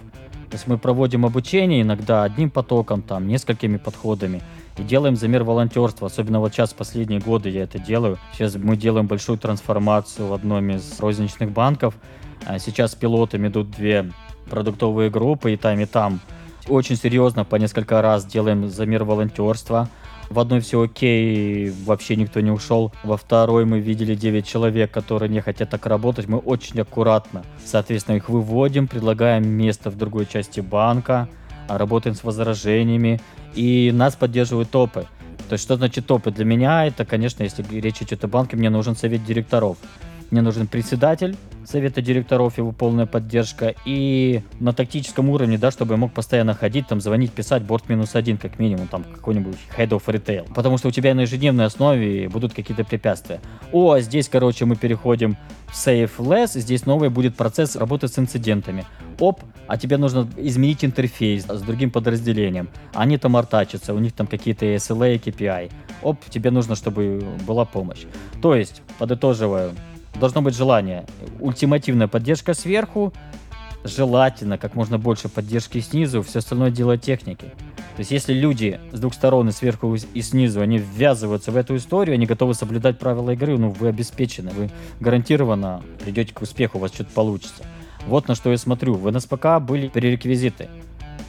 [0.50, 4.42] То есть мы проводим обучение иногда одним потоком, там, несколькими подходами
[4.78, 6.06] и делаем замер волонтерства.
[6.06, 8.18] Особенно вот сейчас, последние годы я это делаю.
[8.32, 11.94] Сейчас мы делаем большую трансформацию в одном из розничных банков.
[12.44, 14.12] А сейчас пилотами идут две
[14.48, 16.20] продуктовые группы, и там, и там.
[16.68, 19.88] Очень серьезно по несколько раз делаем замер волонтерства.
[20.30, 22.92] В одной все окей, вообще никто не ушел.
[23.04, 26.26] Во второй мы видели 9 человек, которые не хотят так работать.
[26.26, 31.28] Мы очень аккуратно, соответственно, их выводим, предлагаем место в другой части банка,
[31.68, 33.20] работаем с возражениями,
[33.54, 35.06] и нас поддерживают топы.
[35.48, 36.32] То есть что значит топы?
[36.32, 39.76] Для меня это, конечно, если речь идет о банке, мне нужен совет директоров.
[40.30, 41.36] Мне нужен председатель
[41.66, 43.74] совета директоров, его полная поддержка.
[43.84, 48.14] И на тактическом уровне, да, чтобы я мог постоянно ходить, там, звонить, писать борт минус
[48.14, 50.46] один, как минимум, там, какой-нибудь head of retail.
[50.54, 53.40] Потому что у тебя на ежедневной основе будут какие-то препятствия.
[53.72, 55.36] О, а здесь, короче, мы переходим
[55.66, 58.84] в save less, здесь новый будет процесс работы с инцидентами.
[59.18, 62.68] Оп, а тебе нужно изменить интерфейс с другим подразделением.
[62.94, 65.72] Они там артачатся, у них там какие-то SLA, KPI.
[66.02, 68.04] Оп, тебе нужно, чтобы была помощь.
[68.42, 69.72] То есть, подытоживаю,
[70.20, 71.06] должно быть желание.
[71.40, 73.12] Ультимативная поддержка сверху,
[73.84, 77.52] желательно как можно больше поддержки снизу, все остальное дело техники.
[77.96, 81.76] То есть если люди с двух сторон, и сверху, и снизу, они ввязываются в эту
[81.76, 86.80] историю, они готовы соблюдать правила игры, ну вы обеспечены, вы гарантированно придете к успеху, у
[86.82, 87.64] вас что-то получится.
[88.06, 88.94] Вот на что я смотрю.
[88.94, 90.68] В НСПК были пререквизиты.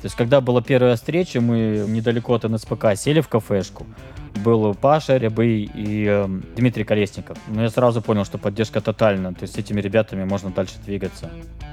[0.08, 3.86] То есть, когда была первая встреча, мы недалеко от НСПК сели в кафешку
[4.38, 7.38] был Паша Рябый и э, Дмитрий Колесников.
[7.48, 11.30] Но я сразу понял, что поддержка тотальна, то есть с этими ребятами можно дальше двигаться.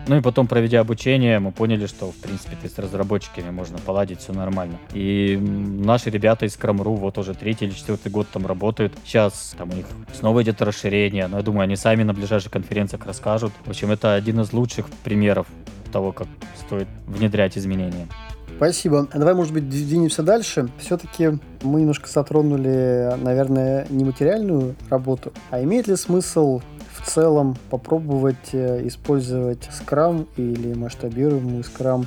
[0.09, 4.33] Ну и потом, проведя обучение, мы поняли, что, в принципе, с разработчиками можно поладить, все
[4.33, 4.79] нормально.
[4.93, 8.95] И наши ребята из Крамру вот уже третий или четвертый год там работают.
[9.05, 13.07] Сейчас там у них снова идет расширение, но я думаю, они сами на ближайших конференциях
[13.07, 13.53] расскажут.
[13.65, 15.47] В общем, это один из лучших примеров
[15.95, 16.27] того, как
[16.67, 18.09] стоит внедрять изменения.
[18.57, 19.09] Спасибо.
[19.15, 20.69] Давай, может быть, двинемся дальше.
[20.79, 26.61] Все-таки мы немножко затронули, наверное, не материальную работу, а имеет ли смысл
[26.93, 32.07] в целом попробовать э, использовать скрам или масштабируемый скрам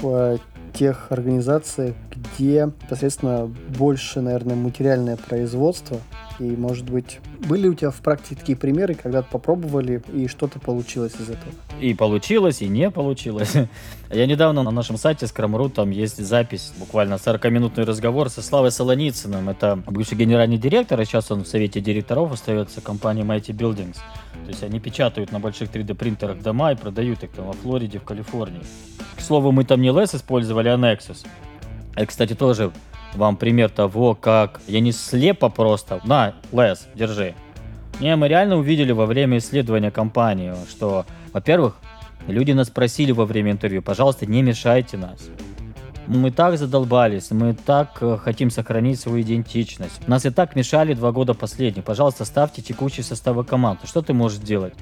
[0.00, 0.38] в э,
[0.76, 5.98] тех организациях, где непосредственно больше, наверное, материальное производство,
[6.38, 11.14] и, может быть, были у тебя в практике такие примеры, когда попробовали и что-то получилось
[11.18, 11.52] из этого?
[11.80, 13.54] И получилось, и не получилось.
[14.10, 19.48] Я недавно на нашем сайте Scrum.ru там есть запись, буквально 40-минутный разговор со Славой Солоницыным.
[19.48, 23.96] Это бывший генеральный директор, а сейчас он в совете директоров остается компании Mighty Buildings.
[24.44, 27.98] То есть они печатают на больших 3D принтерах дома и продают их там во Флориде,
[27.98, 28.62] в Калифорнии.
[29.16, 31.26] К слову, мы там не LES использовали, а Nexus.
[31.96, 32.70] Это, кстати, тоже
[33.14, 37.34] вам пример того, как я не слепо просто, на, Лес, держи.
[37.98, 41.76] Не, мы реально увидели во время исследования компании, что, во-первых,
[42.26, 45.28] люди нас просили во время интервью, пожалуйста, не мешайте нас.
[46.06, 50.06] Мы так задолбались, мы так э, хотим сохранить свою идентичность.
[50.06, 51.82] Нас и так мешали два года последних.
[51.82, 53.80] Пожалуйста, ставьте текущие составы команд.
[53.84, 54.74] Что ты можешь делать?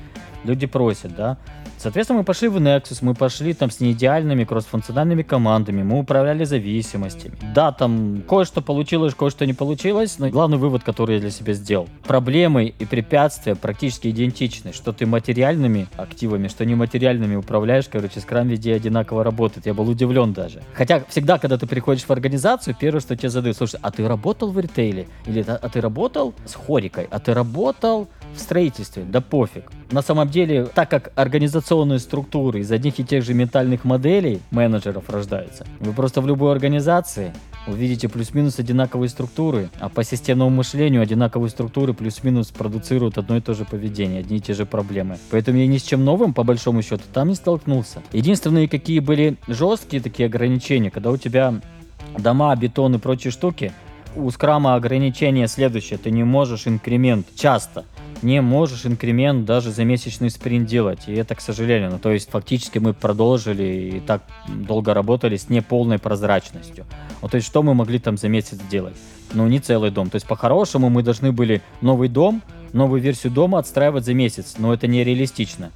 [0.45, 1.39] Люди просят, да?
[1.79, 7.37] Соответственно, мы пошли в Nexus, мы пошли там с неидеальными кроссфункциональными командами, мы управляли зависимостями.
[7.55, 11.89] Да, там кое-что получилось, кое-что не получилось, но главный вывод, который я для себя сделал.
[12.07, 18.75] Проблемы и препятствия практически идентичны, что ты материальными активами, что нематериальными управляешь, короче, скрам везде
[18.75, 19.67] одинаково работает.
[19.67, 20.63] Я был удивлен даже.
[20.75, 24.51] Хотя всегда, когда ты приходишь в организацию, первое, что тебе задают, слушай, а ты работал
[24.51, 25.07] в ритейле?
[25.27, 27.09] Или а ты работал с хорикой?
[27.11, 29.05] А ты работал в строительстве?
[29.05, 29.71] Да пофиг.
[29.91, 35.09] На самом деле, так как организационные структуры из одних и тех же ментальных моделей менеджеров
[35.09, 37.33] рождаются, вы просто в любой организации
[37.67, 43.55] увидите плюс-минус одинаковые структуры, а по системному мышлению одинаковые структуры плюс-минус продуцируют одно и то
[43.55, 45.19] же поведение, одни и те же проблемы.
[45.31, 48.03] Поэтому я ни с чем новым, по большому счету, там не столкнулся.
[48.13, 51.55] Единственные, какие были жесткие такие ограничения, когда у тебя
[52.19, 53.73] дома, бетон и прочие штуки,
[54.17, 57.85] у скрама ограничение следующее, ты не можешь инкремент часто
[58.25, 61.01] не можешь инкремент даже за месячный спринт делать.
[61.07, 61.91] И это, к сожалению.
[61.91, 66.87] Ну, то есть, фактически мы продолжили и так долго работали с неполной прозрачностью.
[67.23, 68.97] Ну, то есть, что мы могли там за месяц сделать?
[69.35, 70.11] Ну, не целый дом.
[70.11, 74.55] То есть, по-хорошему, мы должны были новый дом, новую версию дома отстраивать за месяц.
[74.59, 75.71] Но это нереалистично.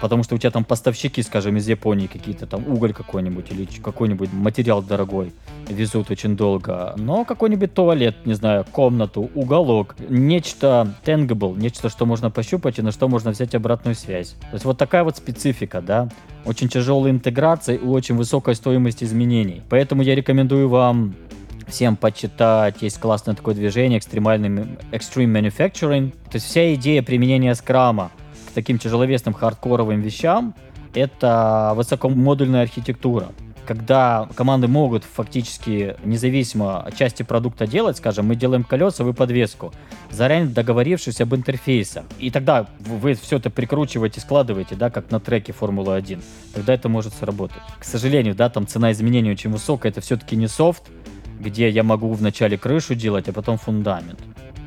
[0.00, 4.32] Потому что у тебя там поставщики, скажем, из Японии какие-то, там уголь какой-нибудь или какой-нибудь
[4.32, 5.32] материал дорогой
[5.68, 6.94] везут очень долго.
[6.96, 12.92] Но какой-нибудь туалет, не знаю, комнату, уголок, нечто tangible, нечто, что можно пощупать и на
[12.92, 14.30] что можно взять обратную связь.
[14.40, 16.08] То есть вот такая вот специфика, да,
[16.44, 19.62] очень тяжелая интеграция и очень высокая стоимость изменений.
[19.68, 21.14] Поэтому я рекомендую вам
[21.68, 22.82] всем почитать.
[22.82, 26.10] Есть классное такое движение, экстремальный Extreme Manufacturing.
[26.10, 28.10] То есть вся идея применения скрама
[28.54, 30.54] таким тяжеловесным хардкоровым вещам—
[30.94, 33.28] это высокомодульная архитектура
[33.70, 39.72] когда команды могут фактически независимо от части продукта делать, скажем, мы делаем колеса, вы подвеску,
[40.10, 42.02] заранее договорившись об интерфейсах.
[42.18, 46.20] И тогда вы все это прикручиваете, складываете, да, как на треке Формулы-1.
[46.52, 47.62] Тогда это может сработать.
[47.78, 50.82] К сожалению, да, там цена изменений очень высокая, это все-таки не софт,
[51.40, 54.20] где я могу вначале крышу делать, а потом фундамент.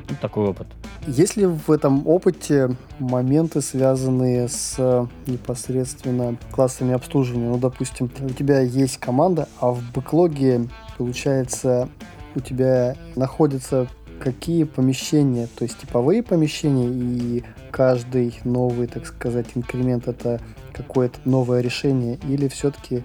[0.08, 0.66] Ну, такой опыт.
[1.06, 7.48] Есть ли в этом опыте моменты, связанные с э, непосредственно классами обслуживания?
[7.48, 11.88] Ну, допустим, у тебя есть команда, а в бэклоге, получается,
[12.34, 13.88] у тебя находятся
[14.20, 20.40] какие помещения, то есть типовые помещения, и каждый новый, так сказать, инкремент это
[20.72, 23.02] какое-то новое решение, или все-таки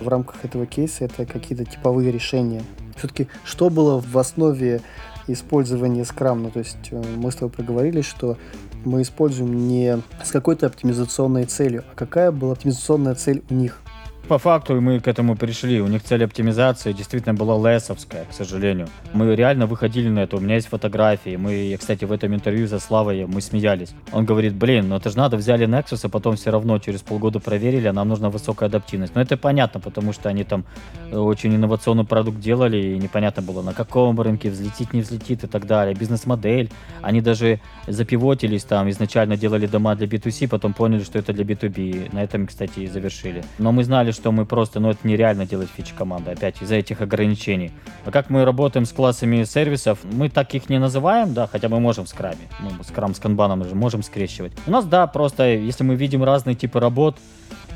[0.00, 2.62] в рамках этого кейса это какие-то типовые решения?
[2.98, 4.82] Все-таки что было в основе
[5.26, 6.36] использования Scrum.
[6.36, 8.36] Ну, то есть э, мы с тобой проговорили, что
[8.84, 13.80] мы используем не с какой-то оптимизационной целью, а какая была оптимизационная цель у них
[14.28, 15.80] по факту мы к этому пришли.
[15.80, 18.88] У них цель оптимизации действительно была лесовская, к сожалению.
[19.14, 20.36] Мы реально выходили на это.
[20.36, 21.36] У меня есть фотографии.
[21.36, 23.90] Мы, кстати, в этом интервью за Славой мы смеялись.
[24.12, 27.40] Он говорит, блин, ну это же надо, взяли Nexus, а потом все равно через полгода
[27.40, 29.14] проверили, а нам нужна высокая адаптивность.
[29.14, 30.64] Но это понятно, потому что они там
[31.10, 35.46] э, очень инновационный продукт делали, и непонятно было, на каком рынке взлетит, не взлетит и
[35.46, 35.94] так далее.
[35.94, 36.70] Бизнес-модель.
[37.00, 42.14] Они даже запивотились там, изначально делали дома для B2C, потом поняли, что это для B2B.
[42.14, 43.42] На этом, кстати, и завершили.
[43.58, 47.00] Но мы знали, что мы просто, ну это нереально делать фичи команды, опять из-за этих
[47.00, 47.70] ограничений.
[48.04, 51.78] А как мы работаем с классами сервисов, мы так их не называем, да, хотя мы
[51.78, 54.52] можем в скраме, ну, скрам с канбаном же можем скрещивать.
[54.66, 57.16] У нас, да, просто, если мы видим разные типы работ,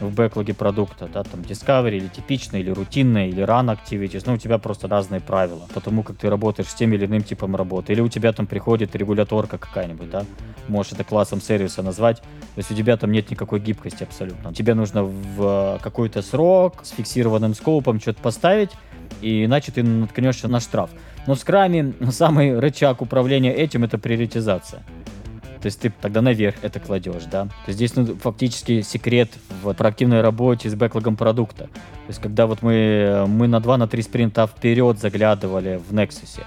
[0.00, 4.36] в бэклоге продукта, да, там Discovery или типичное, или рутинное, или Run Activities, ну, у
[4.38, 7.92] тебя просто разные правила, потому как ты работаешь с тем или иным типом работы.
[7.92, 10.24] Или у тебя там приходит регуляторка какая-нибудь, да,
[10.68, 14.52] можешь это классом сервиса назвать, то есть у тебя там нет никакой гибкости абсолютно.
[14.52, 18.70] Тебе нужно в какой-то срок с фиксированным скопом что-то поставить,
[19.20, 20.90] и иначе ты наткнешься на штраф.
[21.26, 24.82] Но в скраме самый рычаг управления этим это приоритизация.
[25.62, 27.44] То есть ты тогда наверх это кладешь, да.
[27.44, 29.30] То есть здесь ну, фактически секрет
[29.62, 31.66] в проактивной работе с бэклогом продукта.
[31.66, 36.40] То есть когда вот мы, мы на 2 на 3 спринта вперед заглядывали в Nexus,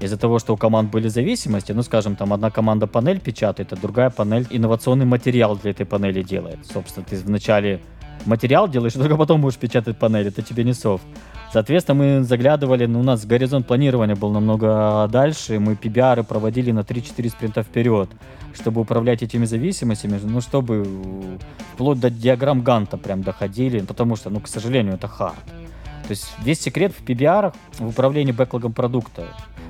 [0.00, 3.76] из-за того, что у команд были зависимости, ну, скажем, там одна команда панель печатает, а
[3.76, 6.58] другая панель инновационный материал для этой панели делает.
[6.64, 7.78] Собственно, ты вначале
[8.24, 11.04] материал делаешь, только потом можешь печатать панель, это тебе не софт.
[11.52, 16.80] Соответственно, мы заглядывали, ну, у нас горизонт планирования был намного дальше, мы PBR проводили на
[16.80, 18.08] 3-4 спринта вперед,
[18.54, 20.86] чтобы управлять этими зависимостями, ну, чтобы
[21.74, 25.44] вплоть до диаграмм Ганта прям доходили, потому что, ну, к сожалению, это хард.
[26.04, 29.24] То есть весь секрет в PBR, в управлении бэклогом продукта.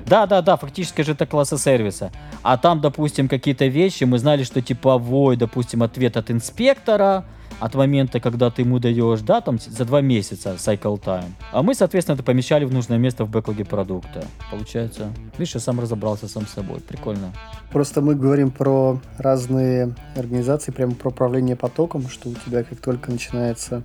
[0.05, 2.11] Да, да, да, фактически же это класса сервиса.
[2.43, 7.25] А там, допустим, какие-то вещи, мы знали, что типовой, допустим, ответ от инспектора,
[7.63, 11.31] от момента, когда ты ему даешь, да, там за два месяца cycle time.
[11.53, 14.25] А мы, соответственно, это помещали в нужное место в бэклоге продукта.
[14.51, 16.81] Получается, видишь, я сам разобрался сам с собой.
[16.81, 17.31] Прикольно.
[17.71, 23.11] Просто мы говорим про разные организации, прямо про управление потоком, что у тебя как только
[23.11, 23.81] начинается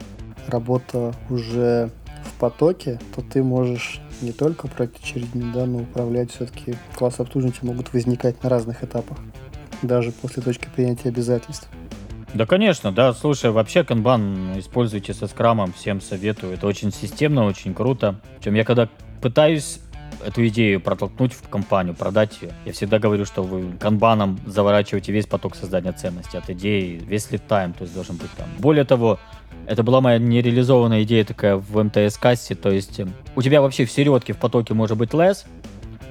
[0.48, 1.90] работа уже
[2.24, 7.58] в потоке, то ты можешь не только проект очередями, да, но управлять все-таки классы обслуживания
[7.62, 9.18] могут возникать на разных этапах,
[9.82, 11.68] даже после точки принятия обязательств.
[12.34, 13.12] Да, конечно, да.
[13.14, 16.54] Слушай, вообще канбан используйте со скрамом, всем советую.
[16.54, 18.20] Это очень системно, очень круто.
[18.38, 18.88] Причем я когда
[19.20, 19.80] пытаюсь
[20.24, 22.50] эту идею протолкнуть в компанию, продать ее.
[22.64, 27.72] Я всегда говорю, что вы канбаном заворачиваете весь поток создания ценности от идеи, весь лид-тайм,
[27.72, 28.48] то есть должен быть там.
[28.58, 29.18] Более того,
[29.66, 33.90] это была моя нереализованная идея такая в МТС-кассе, то есть эм, у тебя вообще в
[33.90, 35.46] середке в потоке может быть лес,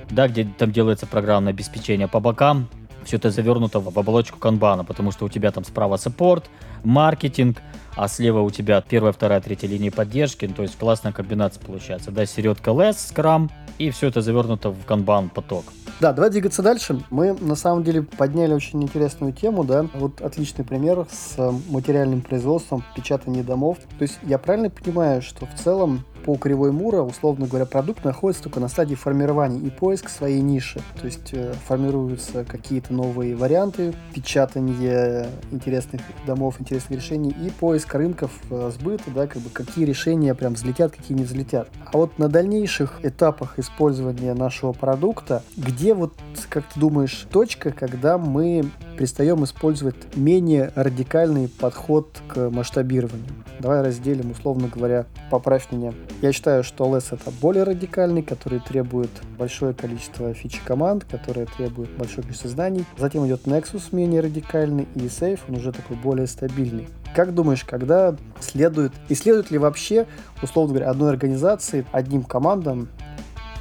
[0.09, 2.69] да, где там делается программное обеспечение по бокам,
[3.07, 6.49] все это завернуто в оболочку канбана, потому что у тебя там справа саппорт,
[6.83, 7.61] маркетинг,
[7.95, 12.11] а слева у тебя первая, вторая, третья линии поддержки, то есть классная комбинация получается.
[12.11, 15.65] Да, середка лес, скрам, и все это завернуто в канбан поток.
[15.99, 17.01] Да, давай двигаться дальше.
[17.09, 19.87] Мы на самом деле подняли очень интересную тему, да.
[19.95, 21.37] Вот отличный пример с
[21.69, 23.77] материальным производством, печатание домов.
[23.97, 28.43] То есть я правильно понимаю, что в целом по кривой Мура, условно говоря, продукт находится
[28.43, 30.81] только на стадии формирования и поиск своей ниши.
[30.99, 38.31] То есть э, формируются какие-то новые варианты, печатание интересных домов, интересных решений и поиск рынков
[38.49, 41.69] э, сбыта, да, как бы какие решения прям взлетят, какие не взлетят.
[41.85, 46.13] А вот на дальнейших этапах использования нашего продукта, где вот,
[46.49, 53.27] как ты думаешь, точка, когда мы перестаем использовать менее радикальный подход к масштабированию.
[53.59, 55.93] Давай разделим, условно говоря, поправь меня.
[56.21, 61.95] Я считаю, что LS это более радикальный, который требует большое количество фичи команд, который требует
[61.95, 62.85] большое количество знаний.
[62.97, 66.87] Затем идет Nexus менее радикальный и Safe, он уже такой более стабильный.
[67.15, 70.07] Как думаешь, когда следует, и следует ли вообще,
[70.41, 72.89] условно говоря, одной организации, одним командам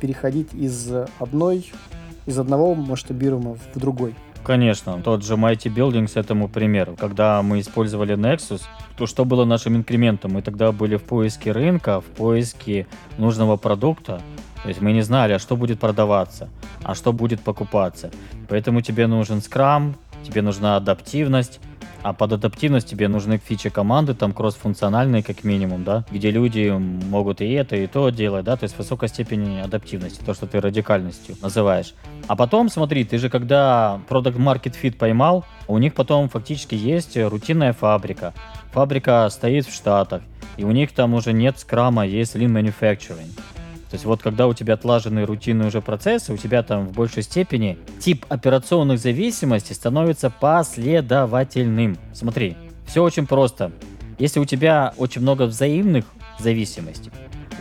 [0.01, 1.71] переходить из одной,
[2.27, 4.15] из одного масштабируемого в другой?
[4.47, 6.95] Конечно, тот же Mighty Buildings этому примеру.
[6.97, 8.63] Когда мы использовали Nexus,
[8.97, 10.35] то что было нашим инкрементом?
[10.35, 12.87] Мы тогда были в поиске рынка, в поиске
[13.19, 14.21] нужного продукта.
[14.63, 16.49] То есть мы не знали, а что будет продаваться,
[16.85, 18.13] а что будет покупаться.
[18.49, 21.59] Поэтому тебе нужен скрам, тебе нужна адаптивность,
[22.07, 27.41] а под адаптивность тебе нужны фичи команды, там кросс-функциональные как минимум, да, где люди могут
[27.41, 31.35] и это, и то делать, да, то есть высокая степень адаптивности, то, что ты радикальностью
[31.43, 31.95] называешь.
[32.29, 37.17] А потом, смотри, ты же когда Product Market Fit поймал, у них потом фактически есть
[37.17, 38.35] рутинная фабрика.
[38.71, 40.23] Фабрика стоит в Штатах,
[40.57, 43.33] и у них там уже нет скрама, есть Lean Manufacturing.
[43.91, 47.23] То есть вот когда у тебя отлаженные рутинные уже процессы, у тебя там в большей
[47.23, 51.97] степени тип операционных зависимостей становится последовательным.
[52.13, 52.57] Смотри,
[52.87, 53.73] все очень просто.
[54.19, 56.05] Если у тебя очень много взаимных
[56.39, 57.11] зависимостей,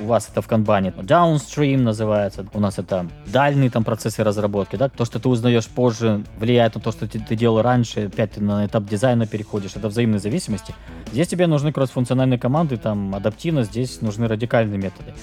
[0.02, 4.90] у вас это в канбане downstream называется, у нас это дальние там процессы разработки, да,
[4.90, 8.42] то, что ты узнаешь позже, влияет на то, что ты, ты делал раньше, опять ты
[8.42, 10.74] на этап дизайна переходишь, это взаимные зависимости.
[11.12, 15.14] Здесь тебе нужны кросс-функциональные команды, там адаптивность, здесь нужны радикальные методы.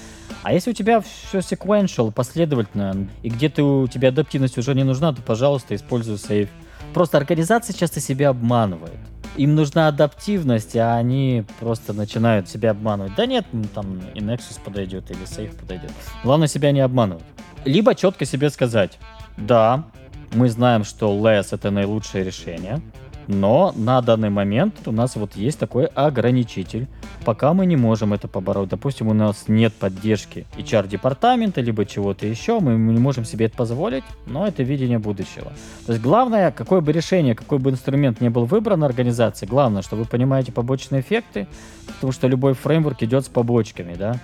[0.41, 5.13] А если у тебя все sequential, последовательно, и где-то у тебя адаптивность уже не нужна,
[5.13, 6.49] то, пожалуйста, используй сейф.
[6.93, 8.99] Просто организация часто себя обманывает
[9.35, 13.13] им нужна адаптивность, а они просто начинают себя обманывать.
[13.15, 15.91] Да нет, там и Nexus подойдет, или Safe подойдет.
[16.23, 17.23] Главное себя не обманывать.
[17.65, 18.99] Либо четко себе сказать,
[19.37, 19.85] да,
[20.33, 22.81] мы знаем, что LES это наилучшее решение,
[23.27, 26.87] но на данный момент у нас вот есть такой ограничитель.
[27.25, 28.69] Пока мы не можем это побороть.
[28.69, 34.03] Допустим, у нас нет поддержки HR-департамента, либо чего-то еще, мы не можем себе это позволить,
[34.25, 35.51] но это видение будущего.
[35.85, 39.95] То есть главное, какое бы решение, какой бы инструмент не был выбран организацией, главное, что
[39.95, 41.47] вы понимаете побочные эффекты,
[41.87, 44.19] потому что любой фреймворк идет с побочками, да.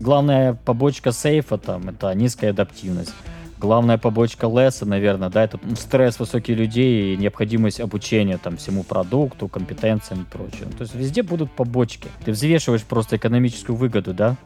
[0.00, 3.12] Главная побочка сейфа там это низкая адаптивность.
[3.60, 9.48] Главная побочка леса, наверное, да, это стресс высоких людей и необходимость обучения там всему продукту,
[9.48, 10.68] компетенциям и прочее.
[10.76, 12.08] То есть везде будут побочки.
[12.24, 14.36] Ты взвешиваешь просто экономическую выгоду, да,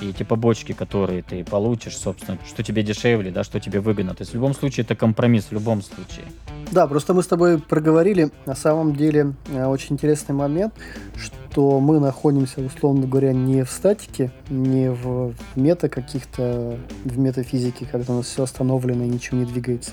[0.00, 4.14] и эти побочки, которые ты получишь, собственно, что тебе дешевле, да, что тебе выгодно.
[4.14, 6.24] То есть в любом случае это компромисс, в любом случае.
[6.70, 10.74] Да, просто мы с тобой проговорили на самом деле э, очень интересный момент,
[11.16, 18.12] что мы находимся, условно говоря, не в статике, не в мета каких-то, в метафизике, когда
[18.12, 19.92] у нас все остановлено и ничего не двигается,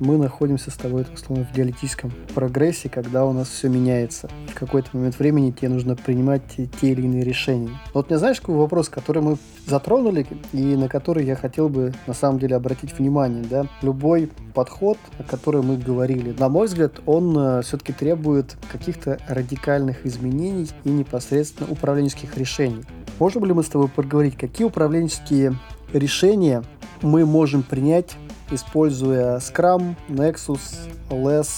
[0.00, 4.28] мы находимся с тобой, так условно, в диалектическом прогрессе, когда у нас все меняется.
[4.48, 7.70] В какой-то момент времени тебе нужно принимать те, или иные решения.
[7.94, 9.36] Вот мне знаешь, какой вопрос, который мы
[9.66, 13.66] затронули и на который я хотел бы на самом деле обратить внимание, да?
[13.82, 20.06] Любой подход, о котором мы говорили, на мой взгляд, он э, все-таки требует каких-то радикальных
[20.06, 22.82] изменений и непосредственно управленческих решений.
[23.18, 25.54] Можем ли мы с тобой поговорить, какие управленческие
[25.92, 26.64] решения
[27.02, 28.16] мы можем принять
[28.50, 30.60] используя Scrum, Nexus,
[31.08, 31.48] LS,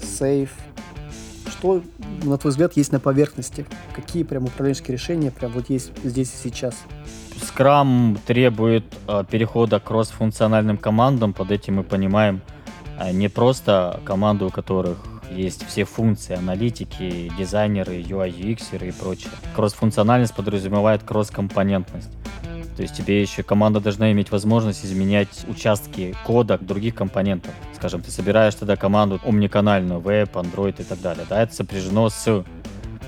[0.00, 0.50] Safe.
[1.48, 1.82] Что,
[2.22, 3.66] на твой взгляд, есть на поверхности?
[3.94, 6.74] Какие прям управленческие решения прям вот есть здесь и сейчас?
[7.40, 11.32] Scrum требует э, перехода к кросс-функциональным командам.
[11.32, 12.40] Под этим мы понимаем
[12.98, 14.98] э, не просто команды, у которых
[15.30, 19.30] есть все функции, аналитики, дизайнеры, UI, UX и прочее.
[19.54, 22.10] Кросс-функциональность подразумевает кросс-компонентность.
[22.78, 27.50] То есть тебе еще команда должна иметь возможность изменять участки кода других компонентов.
[27.74, 31.26] Скажем, ты собираешь тогда команду омниканальную, веб, Android и так далее.
[31.28, 32.44] Да, это сопряжено с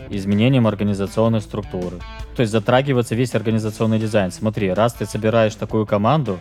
[0.08, 1.98] изменением организационной структуры.
[2.34, 4.32] То есть затрагивается весь организационный дизайн.
[4.32, 6.40] Смотри, раз ты собираешь такую команду,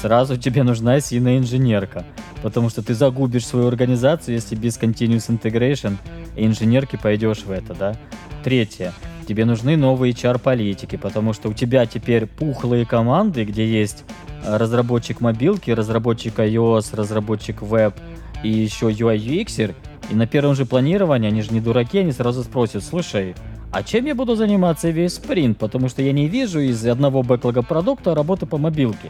[0.00, 2.04] сразу тебе нужна сильная инженерка.
[2.44, 5.96] Потому что ты загубишь свою организацию, если без continuous integration
[6.36, 7.96] и инженерки пойдешь в это, да.
[8.44, 8.92] Третье
[9.26, 14.04] тебе нужны новые HR-политики, потому что у тебя теперь пухлые команды, где есть
[14.44, 17.94] э, разработчик мобилки, разработчик iOS, разработчик веб
[18.42, 19.74] и еще UI UX,
[20.10, 23.34] и на первом же планировании, они же не дураки, они сразу спросят, слушай,
[23.70, 25.56] А чем я буду заниматься весь спринт?
[25.56, 29.08] Потому что я не вижу из одного бэклога продукта работы по мобилке.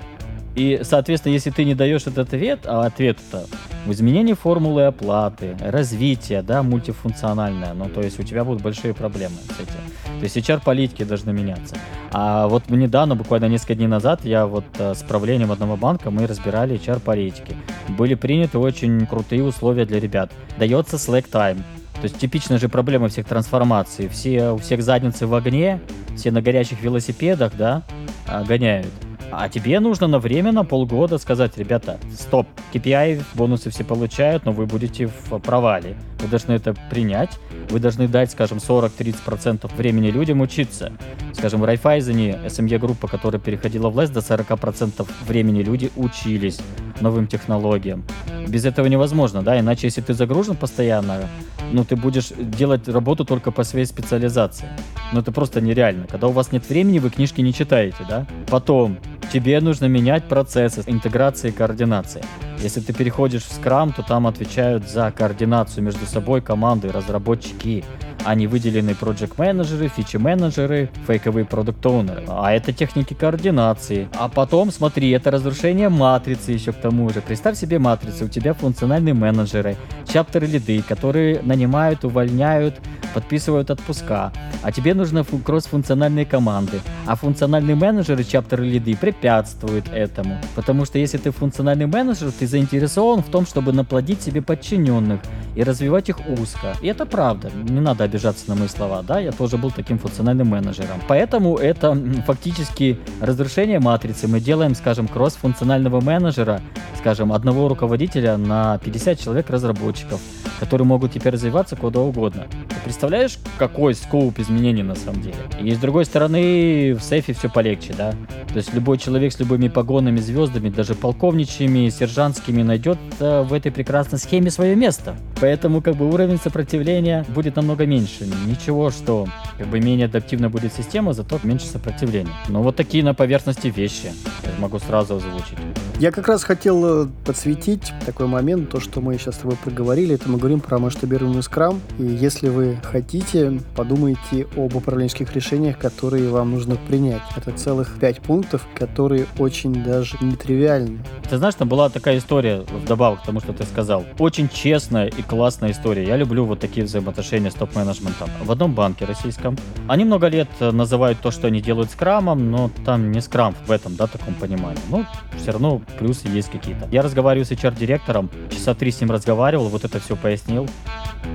[0.54, 3.46] И, соответственно, если ты не даешь этот ответ, а ответ-то
[3.86, 9.36] в изменении формулы оплаты, развитие, да, мультифункциональное, ну, то есть у тебя будут большие проблемы
[9.36, 10.20] с этим.
[10.20, 11.76] То есть HR-политики должны меняться.
[12.12, 16.26] А вот недавно, буквально несколько дней назад, я вот э, с правлением одного банка, мы
[16.26, 17.56] разбирали HR-политики.
[17.88, 20.30] Были приняты очень крутые условия для ребят.
[20.58, 21.62] Дается slack time.
[21.94, 24.08] То есть типичная же проблема всех трансформаций.
[24.08, 25.80] Все, у всех задницы в огне,
[26.16, 27.82] все на горячих велосипедах, да,
[28.26, 28.92] а, гоняют.
[29.34, 34.52] А тебе нужно на время, на полгода сказать, ребята, стоп, KPI, бонусы все получают, но
[34.52, 35.96] вы будете в провале.
[36.22, 40.92] Вы должны это принять, вы должны дать, скажем, 40-30% времени людям учиться.
[41.34, 46.60] Скажем, в Райфайзене, SME-группа, которая переходила в ЛЭС, до 40% времени люди учились
[47.00, 48.04] новым технологиям.
[48.46, 51.28] Без этого невозможно, да, иначе если ты загружен постоянно,
[51.72, 54.68] ну, ты будешь делать работу только по своей специализации.
[55.12, 56.06] Ну, это просто нереально.
[56.06, 58.26] Когда у вас нет времени, вы книжки не читаете, да?
[58.48, 58.98] Потом,
[59.32, 62.22] тебе нужно менять процессы интеграции и координации.
[62.58, 67.84] Если ты переходишь в Scrum, то там отвечают за координацию между собой команды, разработчики,
[68.24, 71.84] а не выделенные project менеджеры фичи менеджеры фейковые продукт
[72.28, 74.08] А это техники координации.
[74.18, 77.20] А потом, смотри, это разрушение матрицы еще к тому же.
[77.20, 79.76] Представь себе матрицу, у тебя функциональные менеджеры,
[80.10, 82.80] чаптеры лиды, которые нанимают, увольняют,
[83.14, 84.32] подписывают отпуска.
[84.62, 86.80] А тебе нужны кросс-функциональные команды.
[87.06, 90.38] А функциональные менеджеры, чаптеры лиды препятствуют этому.
[90.54, 95.20] Потому что если ты функциональный менеджер, ты заинтересован в том, чтобы наплодить себе подчиненных
[95.54, 96.74] и развивать их узко.
[96.80, 97.50] И это правда.
[97.54, 101.00] Не надо обижаться на мои слова, да, я тоже был таким функциональным менеджером.
[101.08, 101.96] Поэтому это
[102.26, 104.28] фактически разрушение матрицы.
[104.28, 106.60] Мы делаем, скажем, кросс-функционального менеджера,
[106.98, 110.20] скажем, одного руководителя на 50 человек разработчиков,
[110.60, 112.46] которые могут теперь развиваться куда угодно.
[112.68, 115.36] Ты представляешь, какой скоуп изменений на самом деле?
[115.60, 118.12] И с другой стороны, в сейфе все полегче, да?
[118.52, 123.72] То есть любой человек с любыми погонами, звездами, даже полковничьими, сержантскими найдет э, в этой
[123.72, 125.16] прекрасной схеме свое место.
[125.40, 128.01] Поэтому как бы уровень сопротивления будет намного меньше.
[128.46, 129.28] Ничего, что
[129.58, 132.32] как бы менее адаптивна будет система, зато меньше сопротивления.
[132.48, 134.12] Но вот такие на поверхности вещи.
[134.44, 135.58] Я могу сразу озвучить.
[136.02, 140.16] Я как раз хотел э, подсветить такой момент, то, что мы сейчас с тобой проговорили,
[140.16, 146.28] это мы говорим про масштабируемый скрам, и если вы хотите, подумайте об управленческих решениях, которые
[146.28, 147.22] вам нужно принять.
[147.36, 150.98] Это целых пять пунктов, которые очень даже нетривиальны.
[151.30, 154.04] Ты знаешь, там была такая история, вдобавок к тому, что ты сказал.
[154.18, 156.04] Очень честная и классная история.
[156.04, 158.28] Я люблю вот такие взаимоотношения с топ-менеджментом.
[158.42, 159.56] В одном банке российском.
[159.86, 163.70] Они много лет э, называют то, что они делают скрамом, но там не скрам в
[163.70, 164.82] этом, да, таком понимании.
[164.90, 165.06] Ну,
[165.38, 166.88] все равно плюсы есть какие-то.
[166.90, 170.68] Я разговариваю с HR-директором, часа три с ним разговаривал, вот это все пояснил.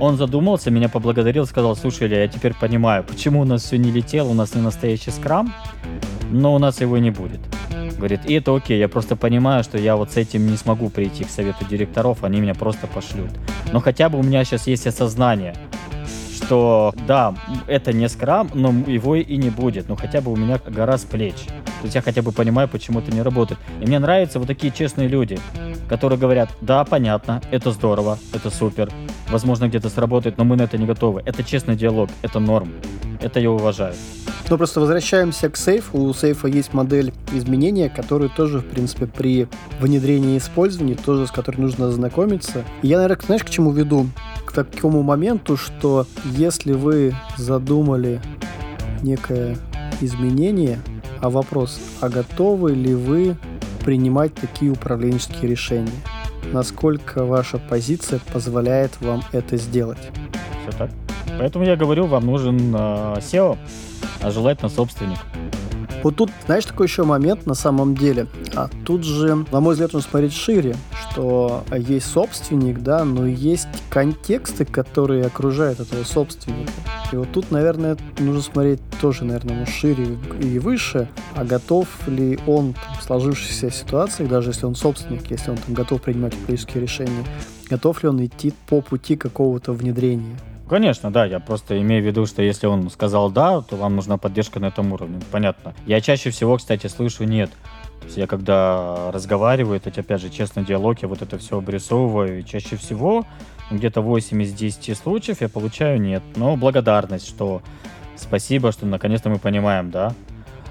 [0.00, 3.90] Он задумался, меня поблагодарил, сказал, слушай, Илья, я теперь понимаю, почему у нас все не
[3.90, 5.54] летело, у нас не настоящий скрам,
[6.30, 7.40] но у нас его не будет.
[7.96, 11.24] Говорит, и это окей, я просто понимаю, что я вот с этим не смогу прийти
[11.24, 13.30] к совету директоров, они меня просто пошлют.
[13.72, 15.54] Но хотя бы у меня сейчас есть осознание,
[16.48, 17.34] что да,
[17.66, 19.88] это не скрам, но его и не будет.
[19.88, 21.34] Но хотя бы у меня гора с плеч.
[21.80, 23.60] То есть я хотя бы понимаю, почему это не работает.
[23.80, 25.38] И мне нравятся вот такие честные люди,
[25.88, 28.90] которые говорят, да, понятно, это здорово, это супер,
[29.30, 31.22] возможно, где-то сработает, но мы на это не готовы.
[31.24, 32.72] Это честный диалог, это норм.
[33.20, 33.94] Это я уважаю.
[34.50, 35.98] Ну, просто возвращаемся к сейфу.
[35.98, 39.46] У сейфа есть модель изменения, которую тоже, в принципе, при
[39.78, 42.64] внедрении и использовании, тоже с которой нужно ознакомиться.
[42.82, 44.06] И я, наверное, знаешь, к чему веду?
[44.46, 48.22] К такому моменту, что если вы задумали
[49.02, 49.58] некое
[50.00, 50.78] изменение,
[51.20, 53.36] а вопрос, а готовы ли вы
[53.84, 55.92] принимать такие управленческие решения?
[56.52, 59.98] Насколько ваша позиция позволяет вам это сделать?
[60.62, 60.90] Все так.
[61.38, 63.58] Поэтому я говорю, вам нужен э, SEO,
[64.22, 65.18] а желательно собственник.
[66.02, 68.26] Вот тут, знаешь, такой еще момент на самом деле.
[68.54, 70.76] А тут же, на мой взгляд, нужно смотреть шире,
[71.10, 76.72] что есть собственник, да, но есть контексты, которые окружают этого собственника.
[77.12, 82.74] И вот тут, наверное, нужно смотреть тоже, наверное, шире и выше, а готов ли он
[82.98, 87.24] в сложившейся ситуации, даже если он собственник, если он там готов принимать политические решения,
[87.68, 90.36] готов ли он идти по пути какого-то внедрения.
[90.68, 94.18] Конечно, да, я просто имею в виду, что если он сказал да, то вам нужна
[94.18, 95.20] поддержка на этом уровне.
[95.30, 95.74] Понятно.
[95.86, 97.50] Я чаще всего, кстати, слышу нет.
[98.00, 102.40] То есть я когда разговариваю, это опять же честный диалог, я вот это все обрисовываю,
[102.40, 103.24] и чаще всего
[103.70, 106.22] где-то 8 из 10 случаев я получаю нет.
[106.36, 107.62] Но благодарность, что
[108.16, 110.14] спасибо, что наконец-то мы понимаем, да.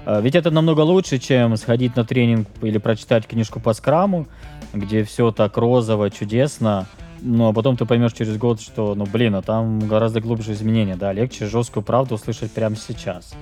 [0.04, 4.26] А, ведь это намного лучше, чем сходить на тренинг или прочитать книжку по скраму,
[4.72, 6.86] где все так розово, чудесно,
[7.20, 10.96] Ну, а потом ты поймешь через год, что, ну, блин, а там гораздо глубже изменения,
[10.96, 13.34] да, легче жесткую правду услышать прямо сейчас,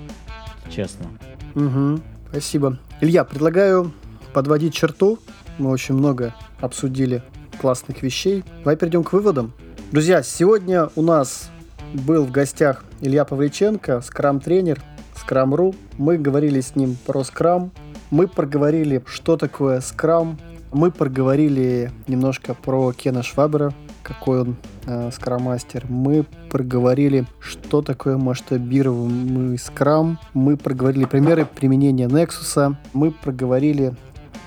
[0.71, 1.07] честно.
[1.55, 2.01] Угу,
[2.31, 2.79] спасибо.
[3.01, 3.93] Илья, предлагаю
[4.33, 5.19] подводить черту.
[5.59, 7.23] Мы очень много обсудили
[7.61, 8.45] классных вещей.
[8.59, 9.53] Давай перейдем к выводам.
[9.93, 11.51] Друзья, сегодня у нас
[11.95, 14.83] был в гостях Илья Павличенко, скрам-тренер,
[15.15, 15.75] Scrum.ru.
[15.99, 17.73] Мы говорили с ним про скрам.
[18.11, 20.39] Мы проговорили, что такое скрам.
[20.77, 23.73] Мы проговорили немножко про Кена Швабера,
[24.03, 25.87] какой он э, скрам-мастер.
[25.89, 30.19] Мы проговорили, что такое масштабируемый скрам.
[30.35, 32.77] Мы проговорили примеры применения Nexus.
[32.93, 33.95] Мы проговорили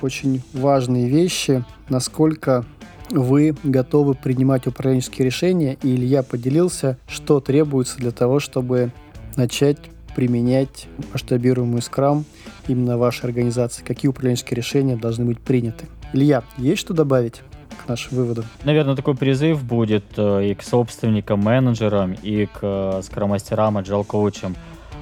[0.04, 2.64] очень важные вещи, насколько
[3.10, 8.92] вы готовы принимать управленческие решения, и Илья поделился, что требуется для того, чтобы
[9.36, 9.80] начать
[10.16, 12.24] применять масштабируемый скрам
[12.68, 15.88] именно в вашей организации, какие управленческие решения должны быть приняты.
[16.14, 17.42] Илья, есть что добавить?
[17.86, 18.44] к нашим выводам.
[18.66, 24.56] Наверное, такой призыв будет э, и к собственникам, менеджерам, и к э, скромастерам, agile коучам.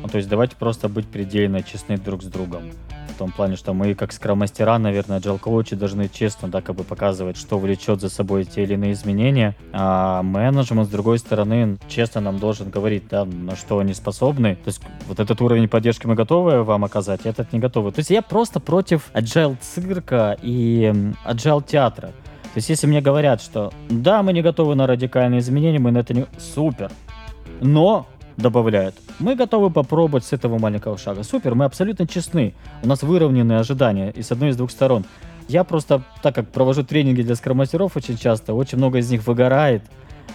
[0.04, 2.70] Ну, то есть давайте просто быть предельно честны друг с другом
[3.18, 6.84] в том плане, что мы как скромастера, наверное, agile коучи должны честно, да, как бы
[6.84, 12.22] показывать, что влечет за собой те или иные изменения, а менеджмент, с другой стороны, честно
[12.22, 14.54] нам должен говорить, да, на что они способны.
[14.58, 17.92] То есть вот этот уровень поддержки мы готовы вам оказать, этот не готовы.
[17.92, 20.94] То есть я просто против agile цирка и
[21.26, 22.10] agile театра.
[22.44, 25.98] То есть если мне говорят, что да, мы не готовы на радикальные изменения, мы на
[25.98, 26.28] это не...
[26.38, 26.92] Супер.
[27.62, 28.06] Но
[28.38, 28.96] добавляет.
[29.20, 31.24] Мы готовы попробовать с этого маленького шага.
[31.24, 32.54] Супер, мы абсолютно честны.
[32.84, 35.06] У нас выровненные ожидания и с одной и с двух сторон.
[35.48, 39.82] Я просто, так как провожу тренинги для скромастеров очень часто, очень много из них выгорает.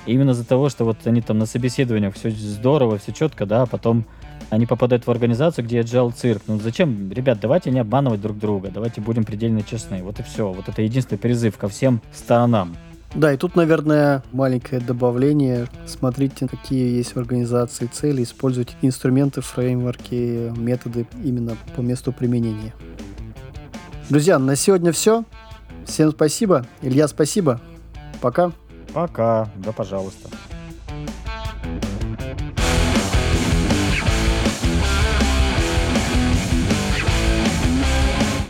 [0.06, 3.66] Именно из-за того, что вот они там на собеседованиях все здорово, все четко, да, а
[3.66, 4.04] потом
[4.50, 6.42] они попадают в организацию, где agile цирк.
[6.46, 10.02] Ну зачем, ребят, давайте не обманывать друг друга, давайте будем предельно честны.
[10.02, 10.50] Вот и все.
[10.50, 12.74] Вот это единственный призыв ко всем сторонам.
[13.14, 15.66] Да, и тут, наверное, маленькое добавление.
[15.86, 22.72] Смотрите, какие есть в организации цели, используйте инструменты, фреймворки, методы именно по месту применения.
[24.08, 25.24] Друзья, на сегодня все.
[25.84, 26.66] Всем спасибо.
[26.80, 27.60] Илья, спасибо.
[28.20, 28.52] Пока.
[28.94, 29.50] Пока.
[29.56, 30.30] Да, пожалуйста.